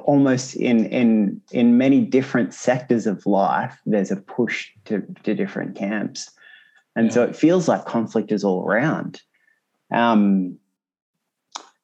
[0.03, 5.77] almost in in in many different sectors of life, there's a push to to different
[5.77, 6.29] camps,
[6.97, 9.21] and so it feels like conflict is all around.
[9.91, 10.57] Um,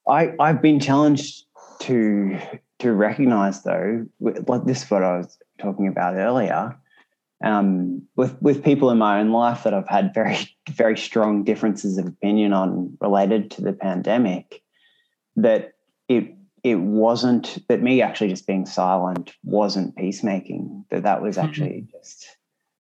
[0.08, 1.46] I I've been challenged
[1.82, 2.40] to
[2.80, 6.76] to recognize though, like this is what I was talking about earlier,
[7.44, 10.38] um, with with people in my own life that I've had very
[10.70, 14.62] very strong differences of opinion on related to the pandemic,
[15.36, 15.74] that
[16.08, 20.86] it it wasn't that me actually just being silent wasn't peacemaking.
[20.90, 21.48] That that was mm-hmm.
[21.48, 21.98] actually mm-hmm.
[21.98, 22.38] just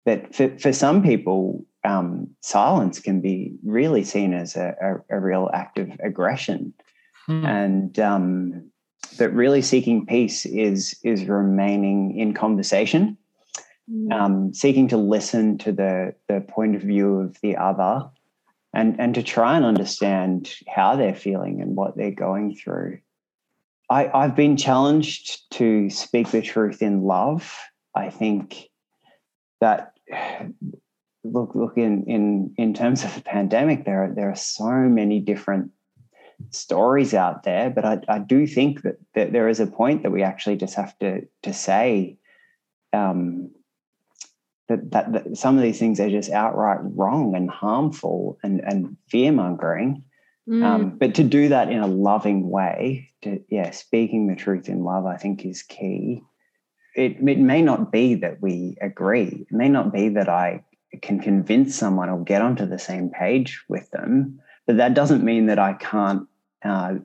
[0.05, 4.75] that for, for some people um, silence can be really seen as a,
[5.11, 6.73] a, a real act of aggression,
[7.27, 7.45] hmm.
[7.45, 8.71] and um,
[9.19, 13.17] that really seeking peace is is remaining in conversation,
[13.91, 14.13] hmm.
[14.13, 18.09] um, seeking to listen to the the point of view of the other,
[18.73, 22.99] and and to try and understand how they're feeling and what they're going through.
[23.91, 27.59] I, I've been challenged to speak the truth in love.
[27.95, 28.71] I think
[29.61, 29.93] that
[31.25, 35.21] look look in in in terms of the pandemic there are there are so many
[35.21, 35.71] different
[36.51, 40.11] stories out there but i, I do think that, that there is a point that
[40.11, 42.19] we actually just have to to say
[42.93, 43.51] um,
[44.69, 48.97] that, that, that some of these things are just outright wrong and harmful and and
[49.09, 50.03] fear mongering
[50.49, 50.65] mm.
[50.65, 54.83] um, but to do that in a loving way to yeah speaking the truth in
[54.83, 56.23] love i think is key.
[56.95, 59.47] It, it may not be that we agree.
[59.49, 60.63] It may not be that i
[61.01, 64.39] can convince someone or get onto the same page with them.
[64.67, 66.29] But that doesn't mean that I can't
[66.65, 66.97] uh,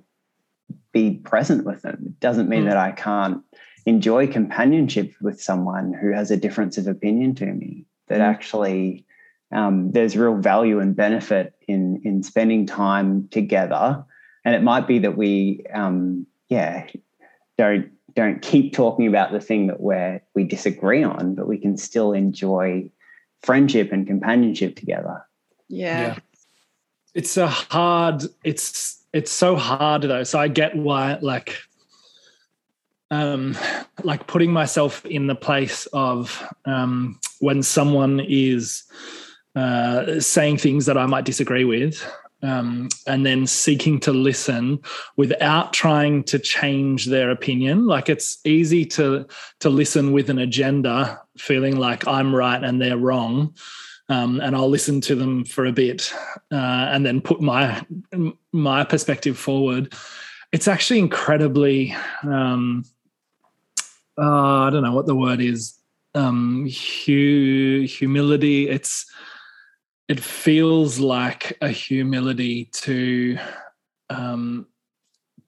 [0.91, 2.03] be present with them.
[2.05, 2.69] It doesn't mean mm.
[2.69, 3.41] that I can't
[3.85, 7.85] enjoy companionship with someone who has a difference of opinion to me.
[8.09, 8.25] That mm.
[8.25, 9.05] actually
[9.51, 14.03] um, there's real value and benefit in in spending time together.
[14.43, 16.87] And it might be that we, um, yeah,
[17.57, 21.77] don't don't keep talking about the thing that we're we disagree on, but we can
[21.77, 22.89] still enjoy
[23.43, 25.25] friendship and companionship together.
[25.67, 26.01] Yeah.
[26.01, 26.15] yeah.
[27.13, 30.23] It's a hard, it's it's so hard though.
[30.23, 31.57] So I get why like
[33.09, 33.57] um
[34.03, 38.83] like putting myself in the place of um when someone is
[39.55, 42.05] uh saying things that I might disagree with
[42.43, 44.79] um, and then seeking to listen
[45.15, 47.87] without trying to change their opinion.
[47.87, 49.25] Like it's easy to
[49.59, 53.55] to listen with an agenda, feeling like I'm right and they're wrong,
[54.09, 56.13] um, and I'll listen to them for a bit
[56.51, 56.55] uh,
[56.91, 57.85] and then put my
[58.51, 59.93] my perspective forward.
[60.51, 61.95] It's actually incredibly.
[62.23, 62.83] Um,
[64.17, 65.73] uh, I don't know what the word is.
[66.15, 68.69] um, hu- humility.
[68.69, 69.05] It's
[70.07, 73.37] it feels like a humility to
[74.09, 74.67] um,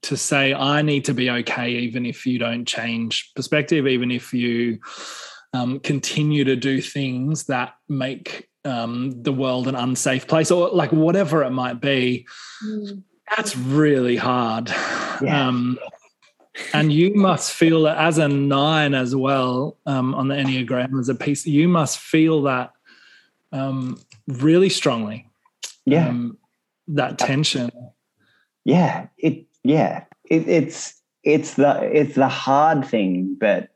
[0.03, 4.33] to say I need to be okay, even if you don't change perspective, even if
[4.33, 4.79] you
[5.53, 10.91] um, continue to do things that make um, the world an unsafe place, or like
[10.91, 12.27] whatever it might be.
[12.65, 13.03] Mm.
[13.35, 14.69] That's really hard.
[15.21, 15.47] Yeah.
[15.47, 15.79] Um,
[16.73, 21.09] and you must feel that as a nine as well um, on the enneagram as
[21.09, 21.45] a piece.
[21.45, 22.73] You must feel that
[23.51, 25.29] um, really strongly.
[25.85, 26.37] Yeah, um,
[26.89, 27.71] that tension.
[28.65, 29.45] Yeah, it.
[29.63, 33.69] Yeah, it, it's it's the it's the hard thing, but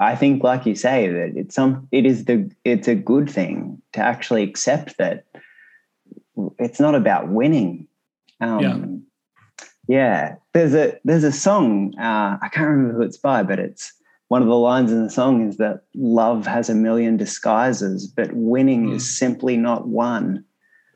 [0.00, 3.80] I think, like you say, that it's some it is the it's a good thing
[3.92, 5.24] to actually accept that
[6.58, 7.86] it's not about winning.
[8.40, 8.96] Um, yeah
[9.88, 11.96] yeah, there's a there's a song.
[11.98, 13.92] Uh, I can't remember who it's by, but it's
[14.28, 18.32] one of the lines in the song is that love has a million disguises, but
[18.32, 18.96] winning mm.
[18.96, 19.12] is hmm.
[19.12, 20.44] simply not one.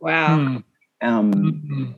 [0.01, 0.39] Wow.
[0.39, 0.65] Mm.
[1.03, 1.93] Um, mm-hmm.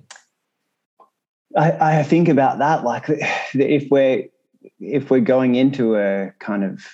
[1.56, 3.04] I, I think about that like
[3.54, 4.26] if we're
[4.82, 6.84] if we're going into a kind of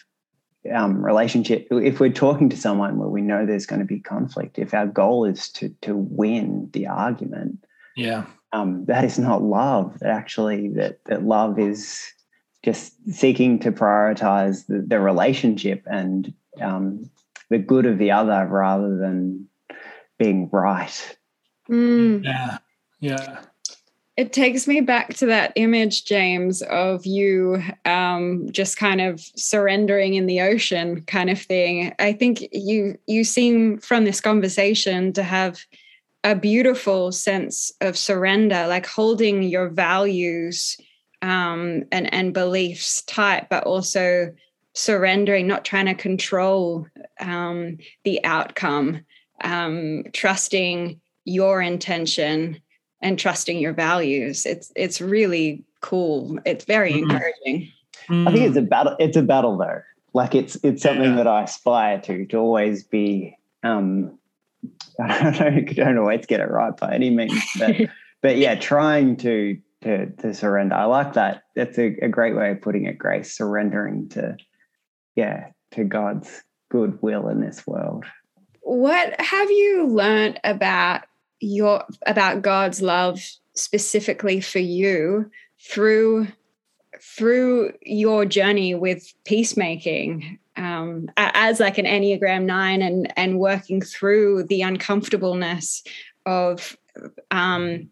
[0.72, 4.58] um, relationship, if we're talking to someone where we know there's going to be conflict,
[4.58, 7.64] if our goal is to to win the argument,
[7.96, 9.98] yeah, um, that is not love.
[10.00, 12.00] That actually, that that love is
[12.62, 17.08] just seeking to prioritize the, the relationship and um,
[17.50, 19.48] the good of the other rather than
[20.18, 21.16] being right.
[21.70, 22.24] Mm.
[22.24, 22.58] Yeah,
[23.00, 23.40] yeah.
[24.18, 30.14] It takes me back to that image, James, of you um, just kind of surrendering
[30.14, 31.94] in the ocean, kind of thing.
[32.00, 35.60] I think you you seem from this conversation to have
[36.24, 40.76] a beautiful sense of surrender, like holding your values
[41.22, 44.34] um, and and beliefs tight, but also
[44.74, 46.88] surrendering, not trying to control
[47.20, 49.00] um, the outcome,
[49.44, 52.60] um, trusting your intention
[53.00, 54.46] and trusting your values.
[54.46, 56.38] It's it's really cool.
[56.44, 57.10] It's very mm-hmm.
[57.10, 57.72] encouraging.
[58.10, 58.96] I think it's a battle.
[58.98, 59.82] It's a battle though.
[60.14, 61.16] Like it's it's something yeah.
[61.16, 64.18] that I aspire to to always be um,
[65.00, 65.72] I don't, know.
[65.72, 67.76] don't always get it right by any means, but
[68.22, 70.74] but yeah, trying to to to surrender.
[70.74, 71.44] I like that.
[71.54, 73.36] That's a, a great way of putting it, Grace.
[73.36, 74.36] Surrendering to
[75.14, 78.04] yeah to God's good will in this world.
[78.62, 81.02] What have you learned about
[81.40, 83.20] your about God's love
[83.54, 85.30] specifically for you
[85.60, 86.28] through
[87.00, 94.44] through your journey with peacemaking um, as like an Enneagram nine and and working through
[94.44, 95.82] the uncomfortableness
[96.26, 96.76] of
[97.30, 97.88] um,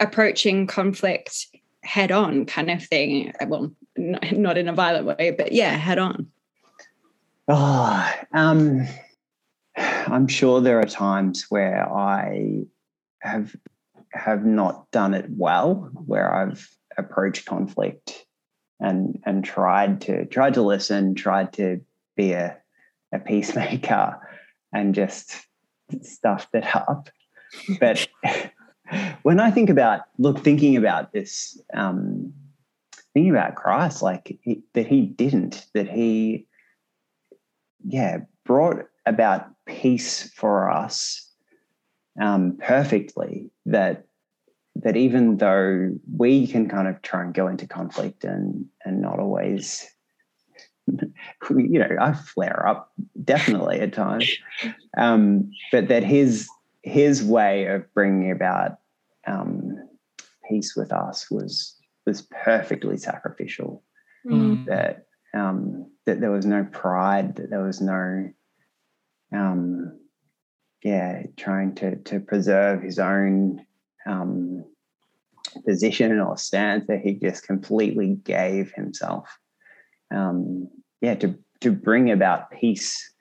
[0.00, 1.48] approaching conflict
[1.82, 3.32] head on, kind of thing.
[3.46, 6.28] Well, not in a violent way, but yeah, head on.
[7.48, 8.86] Oh, um,
[9.78, 12.64] I'm sure there are times where I
[13.20, 13.54] have
[14.12, 18.26] have not done it well, where I've approached conflict
[18.80, 21.80] and and tried to tried to listen, tried to
[22.16, 22.56] be a,
[23.12, 24.18] a peacemaker
[24.72, 25.34] and just
[26.02, 27.08] stuffed it up.
[27.80, 28.08] But
[29.22, 32.32] when I think about look, thinking about this, um,
[33.14, 36.46] thinking about Christ, like he, that he didn't, that he,
[37.84, 41.30] yeah, brought about peace for us
[42.20, 43.50] um, perfectly.
[43.66, 44.06] That
[44.76, 49.20] that even though we can kind of try and go into conflict and and not
[49.20, 49.86] always
[51.50, 52.92] you know, I flare up
[53.22, 54.30] definitely at times,
[54.96, 56.48] um, but that his
[56.82, 58.78] his way of bringing about
[59.26, 59.76] um,
[60.48, 63.82] peace with us was was perfectly sacrificial.
[64.26, 64.64] Mm.
[64.66, 68.30] That um, that there was no pride, that there was no,
[69.32, 69.98] um,
[70.82, 73.64] yeah, trying to to preserve his own
[74.06, 74.64] um,
[75.64, 76.86] position or stance.
[76.86, 79.28] That he just completely gave himself
[80.10, 80.68] um,
[81.00, 83.12] yeah, to to bring about peace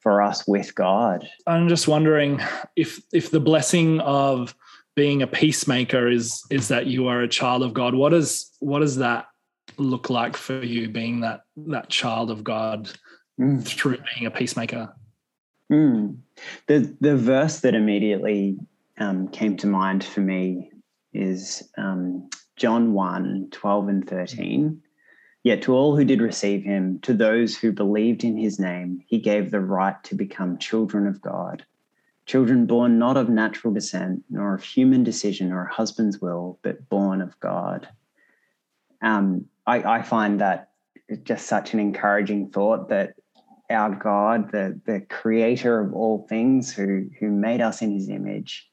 [0.00, 1.28] for us with God.
[1.46, 2.40] I'm just wondering
[2.76, 4.54] if if the blessing of
[4.96, 7.94] being a peacemaker is is that you are a child of God.
[7.94, 9.26] What does what does that
[9.76, 12.90] look like for you being that that child of God
[13.40, 13.64] mm.
[13.64, 14.94] through being a peacemaker?
[15.74, 16.16] Mm.
[16.66, 18.58] The the verse that immediately
[18.98, 20.70] um, came to mind for me
[21.12, 24.80] is um, John 1, 12 and 13.
[25.42, 29.18] Yet to all who did receive him, to those who believed in his name, he
[29.18, 31.66] gave the right to become children of God.
[32.24, 36.88] Children born not of natural descent, nor of human decision or a husband's will, but
[36.88, 37.86] born of God.
[39.02, 40.70] Um, I, I find that
[41.24, 43.14] just such an encouraging thought that
[43.74, 48.68] our God, the, the creator of all things, who, who made us in his image,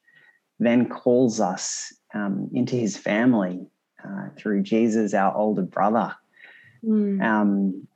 [0.60, 3.68] then calls us um, into his family
[4.04, 6.16] uh, through Jesus, our older brother.
[6.86, 7.22] Mm.
[7.24, 7.88] Um,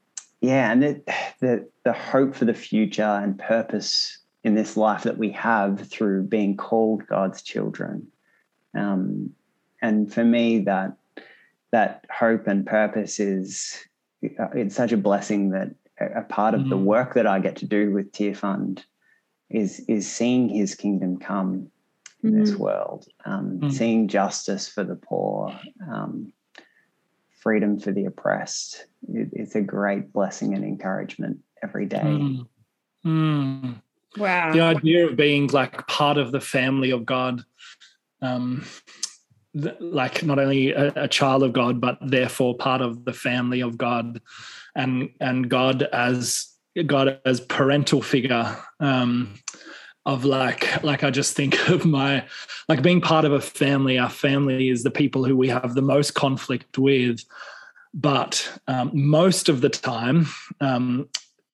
[0.42, 1.02] yeah, and the,
[1.40, 6.24] the, the hope for the future and purpose in this life that we have through
[6.24, 8.08] being called God's children.
[8.76, 9.32] Um,
[9.82, 10.98] and for me, that
[11.72, 13.86] that hope and purpose is
[14.22, 16.70] it's such a blessing that a part of mm.
[16.70, 18.84] the work that I get to do with Tearfund
[19.50, 21.72] is is seeing His kingdom come
[22.24, 22.46] in mm.
[22.46, 23.72] this world, um, mm.
[23.72, 25.58] seeing justice for the poor,
[25.90, 26.34] um,
[27.40, 28.86] freedom for the oppressed.
[29.08, 32.00] It, it's a great blessing and encouragement every day.
[32.00, 32.48] Mm.
[33.06, 33.82] Mm.
[34.18, 34.54] Wow!
[34.54, 37.44] The idea of being like part of the family of God.
[38.22, 38.66] Um,
[39.80, 43.78] like not only a, a, child of God, but therefore part of the family of
[43.78, 44.20] God,
[44.76, 46.54] and and God as
[46.86, 48.58] God as parental figure.
[48.80, 49.40] Um,
[50.06, 52.26] of like like I just think of my
[52.70, 53.98] like being part of a family.
[53.98, 57.22] Our family is the people who we have the most conflict with,
[57.94, 60.28] but um, most of the time,
[60.62, 61.10] um,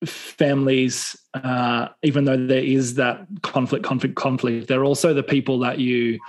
[0.05, 5.79] families, uh, even though there is that conflict, conflict, conflict, they're also the people that
[5.79, 6.19] you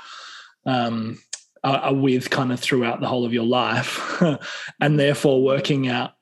[0.67, 1.19] um,
[1.65, 4.23] are, with kind of throughout the whole of your life,
[4.81, 6.13] and therefore working out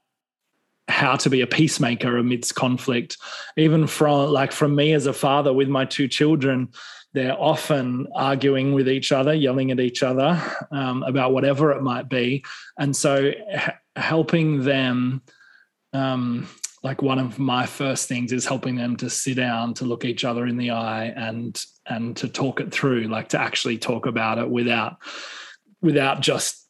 [0.90, 3.16] how to be a peacemaker amidst conflict.
[3.56, 6.68] Even from like from me as a father with my two children
[7.12, 12.08] they're often arguing with each other yelling at each other um, about whatever it might
[12.08, 12.44] be.
[12.78, 15.22] And so h- helping them
[15.92, 16.48] um,
[16.82, 20.24] like one of my first things is helping them to sit down to look each
[20.24, 24.38] other in the eye and and to talk it through like to actually talk about
[24.38, 24.96] it without
[25.82, 26.66] without just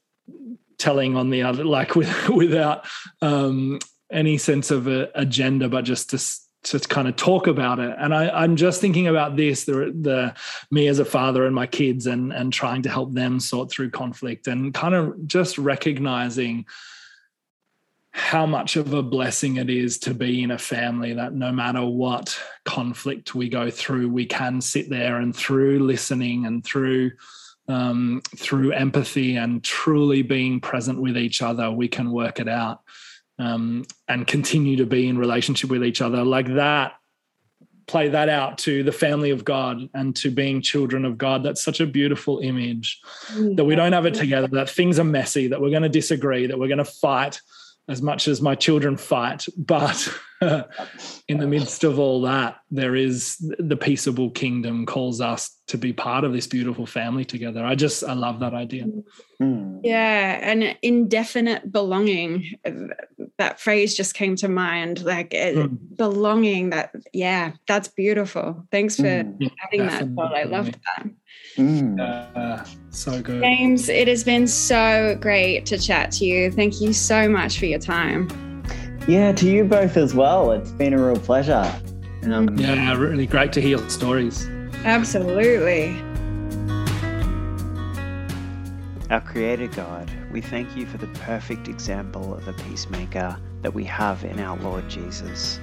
[0.79, 2.87] telling on the other like with, without
[3.21, 3.79] um,
[4.11, 6.19] any sense of a agenda but just to
[6.63, 7.95] to kind of talk about it.
[7.99, 10.35] And I, i'm just thinking about this the, the
[10.71, 13.91] me as a father and my kids and and trying to help them sort through
[13.91, 16.67] conflict and kind of just recognizing
[18.13, 21.85] how much of a blessing it is to be in a family that no matter
[21.85, 27.13] what conflict we go through, we can sit there and through listening and through
[27.69, 32.83] um, through empathy and truly being present with each other, we can work it out
[33.41, 36.93] um, and continue to be in relationship with each other like that.
[37.87, 41.43] Play that out to the family of God and to being children of God.
[41.43, 43.01] That's such a beautiful image
[43.33, 43.57] mm.
[43.57, 46.47] that we don't have it together, that things are messy, that we're going to disagree,
[46.47, 47.41] that we're going to fight,
[47.89, 49.47] as much as my children fight.
[49.57, 50.09] But
[50.41, 55.93] in the midst of all that, there is the peaceable kingdom calls us to be
[55.93, 57.65] part of this beautiful family together.
[57.65, 58.87] I just, I love that idea.
[59.39, 59.79] Hmm.
[59.85, 60.41] Yeah.
[60.43, 62.59] And indefinite belonging,
[63.39, 65.79] that phrase just came to mind like mm.
[65.97, 68.67] belonging, that, yeah, that's beautiful.
[68.73, 69.51] Thanks for mm.
[69.67, 70.35] adding that, Paul.
[70.35, 71.07] I loved that.
[71.57, 72.01] Mm.
[72.01, 73.43] Uh, so good.
[73.43, 76.51] James, it has been so great to chat to you.
[76.51, 78.50] Thank you so much for your time.
[79.11, 80.53] Yeah, to you both as well.
[80.53, 81.69] It's been a real pleasure.
[82.23, 84.47] Um, yeah, really great to hear stories.
[84.85, 86.01] Absolutely.
[89.11, 93.83] Our Creator God, we thank you for the perfect example of a peacemaker that we
[93.83, 95.59] have in our Lord Jesus.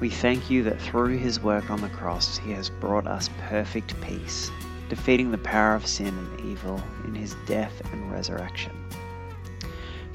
[0.00, 3.94] We thank you that through his work on the cross, he has brought us perfect
[4.00, 4.50] peace
[4.88, 8.72] defeating the power of sin and evil in his death and resurrection.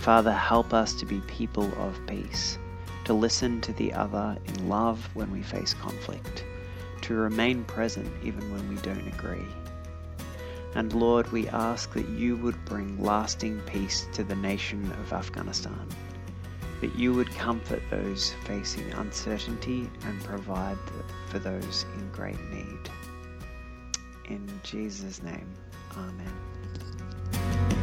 [0.03, 2.57] Father, help us to be people of peace,
[3.05, 6.43] to listen to the other in love when we face conflict,
[7.03, 9.47] to remain present even when we don't agree.
[10.75, 15.87] And Lord, we ask that you would bring lasting peace to the nation of Afghanistan,
[16.81, 20.77] that you would comfort those facing uncertainty and provide
[21.29, 22.89] for those in great need.
[24.25, 25.47] In Jesus' name,
[25.95, 27.82] Amen.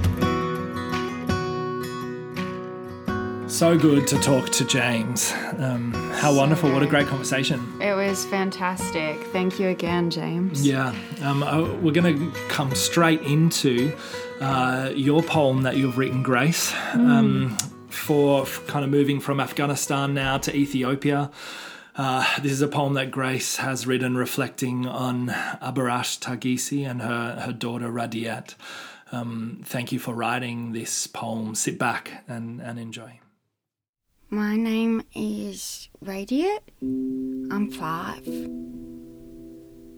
[3.50, 5.32] So good to talk to James.
[5.58, 6.72] Um, how wonderful.
[6.72, 7.82] What a great conversation.
[7.82, 9.20] It was fantastic.
[9.32, 10.64] Thank you again, James.
[10.64, 10.94] Yeah.
[11.20, 13.94] Um, uh, we're going to come straight into
[14.40, 17.10] uh, your poem that you've written, Grace, mm.
[17.10, 17.56] um,
[17.88, 21.30] for kind of moving from Afghanistan now to Ethiopia.
[21.96, 25.26] Uh, this is a poem that Grace has written reflecting on
[25.60, 28.54] Aberash Tagese and her, her daughter Radiate.
[29.10, 31.56] Um, thank you for writing this poem.
[31.56, 33.18] Sit back and, and enjoy.
[34.32, 36.62] My name is Radiate.
[36.80, 38.24] I'm five.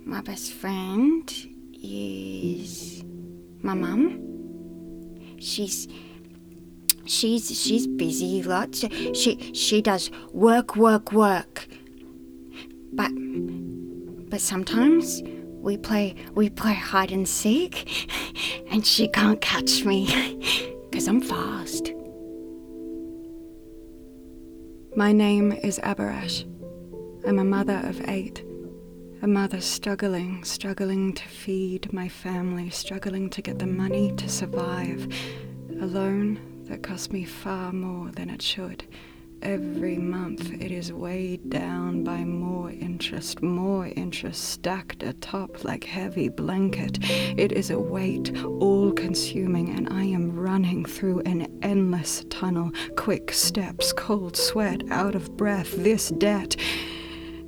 [0.07, 1.31] My best friend
[1.75, 3.05] is
[3.63, 5.37] my mum.
[5.39, 5.87] She's
[7.05, 8.87] she's she's busy lots.
[9.13, 11.69] She she does work, work, work.
[12.95, 13.13] But
[14.31, 15.21] but sometimes
[15.61, 18.09] we play we play hide and seek,
[18.71, 20.07] and she can't catch me
[20.91, 21.93] because I'm fast.
[24.95, 26.45] My name is Aberash.
[27.27, 28.45] I'm a mother of eight.
[29.23, 35.09] A mother struggling, struggling to feed my family, struggling to get the money to survive.
[35.81, 38.85] A loan that cost me far more than it should.
[39.43, 46.29] Every month it is weighed down by more interest, more interest stacked atop like heavy
[46.29, 46.99] blanket.
[47.37, 52.71] It is a weight, all consuming, and I am running through an endless tunnel.
[52.97, 55.73] Quick steps, cold sweat, out of breath.
[55.73, 56.55] This debt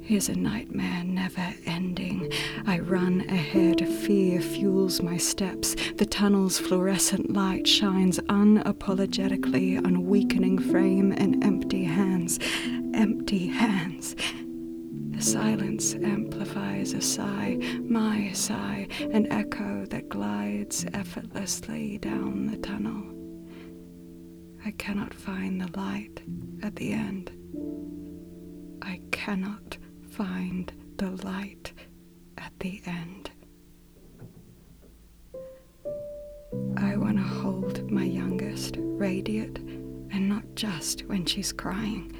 [0.09, 2.31] is a nightmare never ending.
[2.67, 5.75] I run ahead, fear fuels my steps.
[5.97, 12.39] The tunnel's fluorescent light shines unapologetically on weakening frame and empty hands.
[12.93, 14.15] Empty hands.
[15.11, 23.11] The silence amplifies a sigh, my sigh, an echo that glides effortlessly down the tunnel.
[24.67, 26.23] I cannot find the light
[26.63, 27.31] at the end.
[28.83, 29.74] I cannot
[30.15, 31.73] find the light
[32.39, 33.33] at the end.
[36.77, 42.15] I want to hold my youngest, Radiant, and not just when she's crying.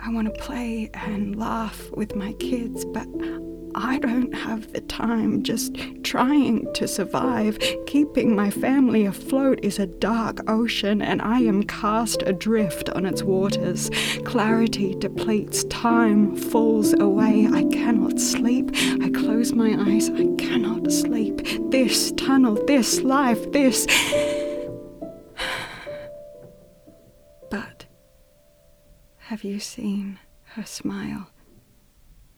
[0.00, 3.08] I want to play and laugh with my kids, but
[3.74, 7.58] I don't have the time just trying to survive.
[7.86, 13.24] Keeping my family afloat is a dark ocean, and I am cast adrift on its
[13.24, 13.90] waters.
[14.24, 17.48] Clarity depletes, time falls away.
[17.52, 18.70] I cannot sleep.
[19.02, 20.08] I close my eyes.
[20.10, 21.40] I cannot sleep.
[21.70, 23.86] This tunnel, this life, this.
[27.50, 27.86] But
[29.18, 30.18] have you seen
[30.54, 31.30] her smile?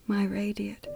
[0.07, 0.87] My radiant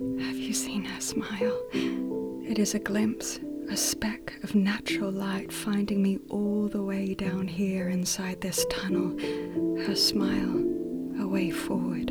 [0.00, 1.60] have you seen her smile?
[1.72, 7.48] It is a glimpse, a speck of natural light finding me all the way down
[7.48, 9.18] here inside this tunnel.
[9.84, 10.62] Her smile,
[11.20, 12.10] a way forward.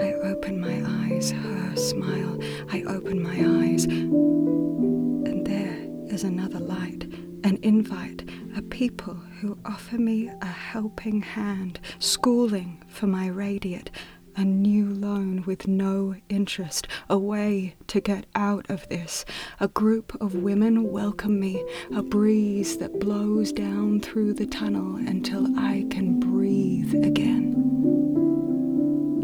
[0.00, 2.38] I open my eyes, her smile.
[2.70, 9.98] I open my eyes, and there is another light, an invite, a people who offer
[9.98, 13.90] me a helping hand, schooling for my radiate,
[14.36, 19.24] a new loan with no interest, a way to get out of this.
[19.60, 21.64] A group of women welcome me,
[21.94, 27.54] a breeze that blows down through the tunnel until I can breathe again.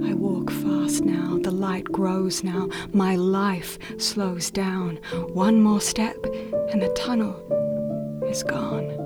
[0.05, 4.97] I walk fast now, the light grows now, my life slows down.
[5.33, 6.17] One more step,
[6.71, 7.35] and the tunnel
[8.29, 8.97] is gone.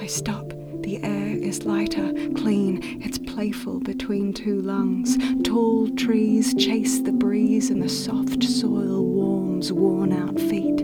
[0.00, 0.53] I stop
[0.84, 5.16] the air is lighter, clean, it's playful between two lungs.
[5.42, 10.82] Tall trees chase the breeze, and the soft soil warms worn out feet.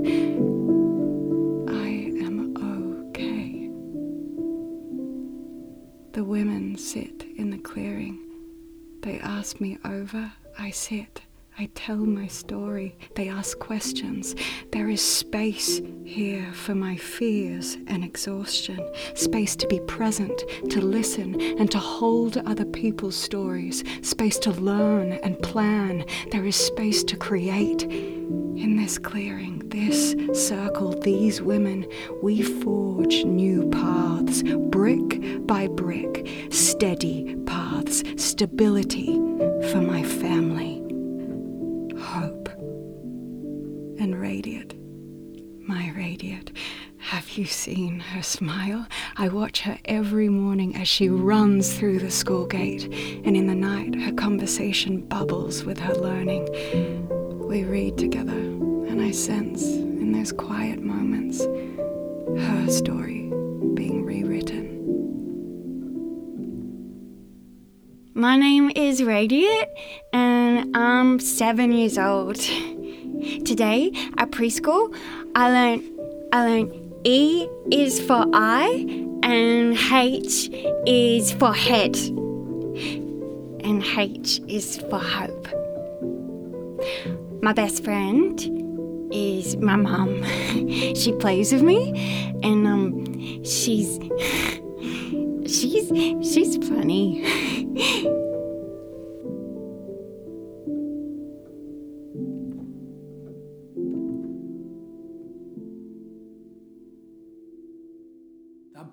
[1.69, 1.89] I
[2.25, 2.57] am
[3.11, 3.69] okay.
[6.13, 8.19] The women sit in the clearing.
[9.03, 11.21] They ask me over, I sit.
[11.61, 12.97] I tell my story.
[13.17, 14.35] They ask questions.
[14.73, 18.81] There is space here for my fears and exhaustion,
[19.13, 25.13] space to be present, to listen, and to hold other people's stories, space to learn
[25.13, 26.07] and plan.
[26.31, 27.83] There is space to create.
[27.83, 31.87] In this clearing, this circle, these women,
[32.23, 39.13] we forge new paths, brick by brick, steady paths, stability
[39.71, 40.80] for my family
[44.01, 44.73] And radiant,
[45.69, 46.53] my radiant,
[46.97, 48.87] have you seen her smile?
[49.19, 52.85] I watch her every morning as she runs through the school gate,
[53.27, 56.49] and in the night her conversation bubbles with her learning.
[57.47, 63.31] We read together, and I sense in those quiet moments her story
[63.75, 64.81] being rewritten.
[68.15, 69.69] My name is Radiant
[70.15, 72.41] and I'm seven years old.
[73.45, 74.95] Today at preschool,
[75.35, 76.01] I learned
[76.33, 78.87] I learned E is for eye
[79.23, 80.49] and H
[80.87, 81.97] is for head.
[83.63, 85.49] And H is for hope.
[87.43, 88.39] My best friend
[89.13, 90.23] is my mum.
[90.95, 91.93] she plays with me
[92.43, 93.99] and um she's
[95.47, 95.89] she's
[96.33, 98.17] she's funny.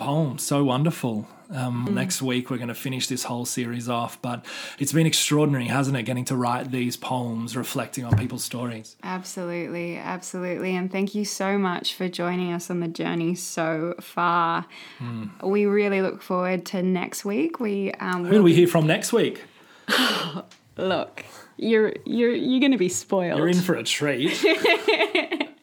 [0.08, 0.42] poems.
[0.42, 1.28] So wonderful.
[1.50, 4.46] Um, Next week, we're going to finish this whole series off, but
[4.80, 6.04] it's been extraordinary, hasn't it?
[6.04, 8.96] Getting to write these poems reflecting on people's stories.
[9.04, 10.78] Absolutely, absolutely.
[10.78, 14.66] And thank you so much for joining us on the journey so far.
[15.44, 17.60] We really look forward to next week.
[17.60, 19.44] We um, Who do we hear from next week?
[20.78, 21.26] look.
[21.58, 23.40] You're you're you're going to be spoiled.
[23.40, 24.42] You're in for a treat.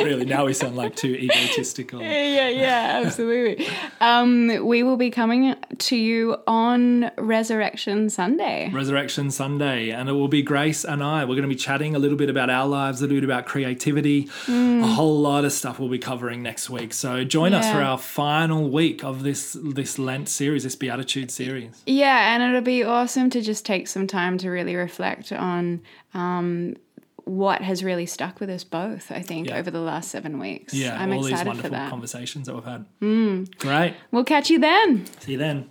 [0.00, 2.00] really, now we sound like two egotistical.
[2.00, 3.66] yeah, yeah, absolutely.
[4.00, 8.70] um, we will be coming to you on Resurrection Sunday.
[8.72, 11.24] Resurrection Sunday, and it will be Grace and I.
[11.24, 13.46] We're going to be chatting a little bit about our lives, a little bit about
[13.46, 16.92] creativity, a whole lot of stuff we'll be covering next week.
[16.94, 21.82] So join us for our final week of this this Lent series, this Beatitude series.
[21.86, 25.82] Yeah, and it'll be awesome to just take some time to really reflect on
[26.14, 26.76] um,
[27.24, 29.56] what has really stuck with us both, I think, Yeah.
[29.58, 30.74] over the last seven weeks.
[30.74, 31.90] Yeah, I'm all these excited for wonderful that.
[31.90, 32.84] conversations that we've had.
[33.00, 33.44] Hmm.
[33.58, 33.94] Great.
[34.10, 35.06] We'll catch you then.
[35.20, 35.70] See you then.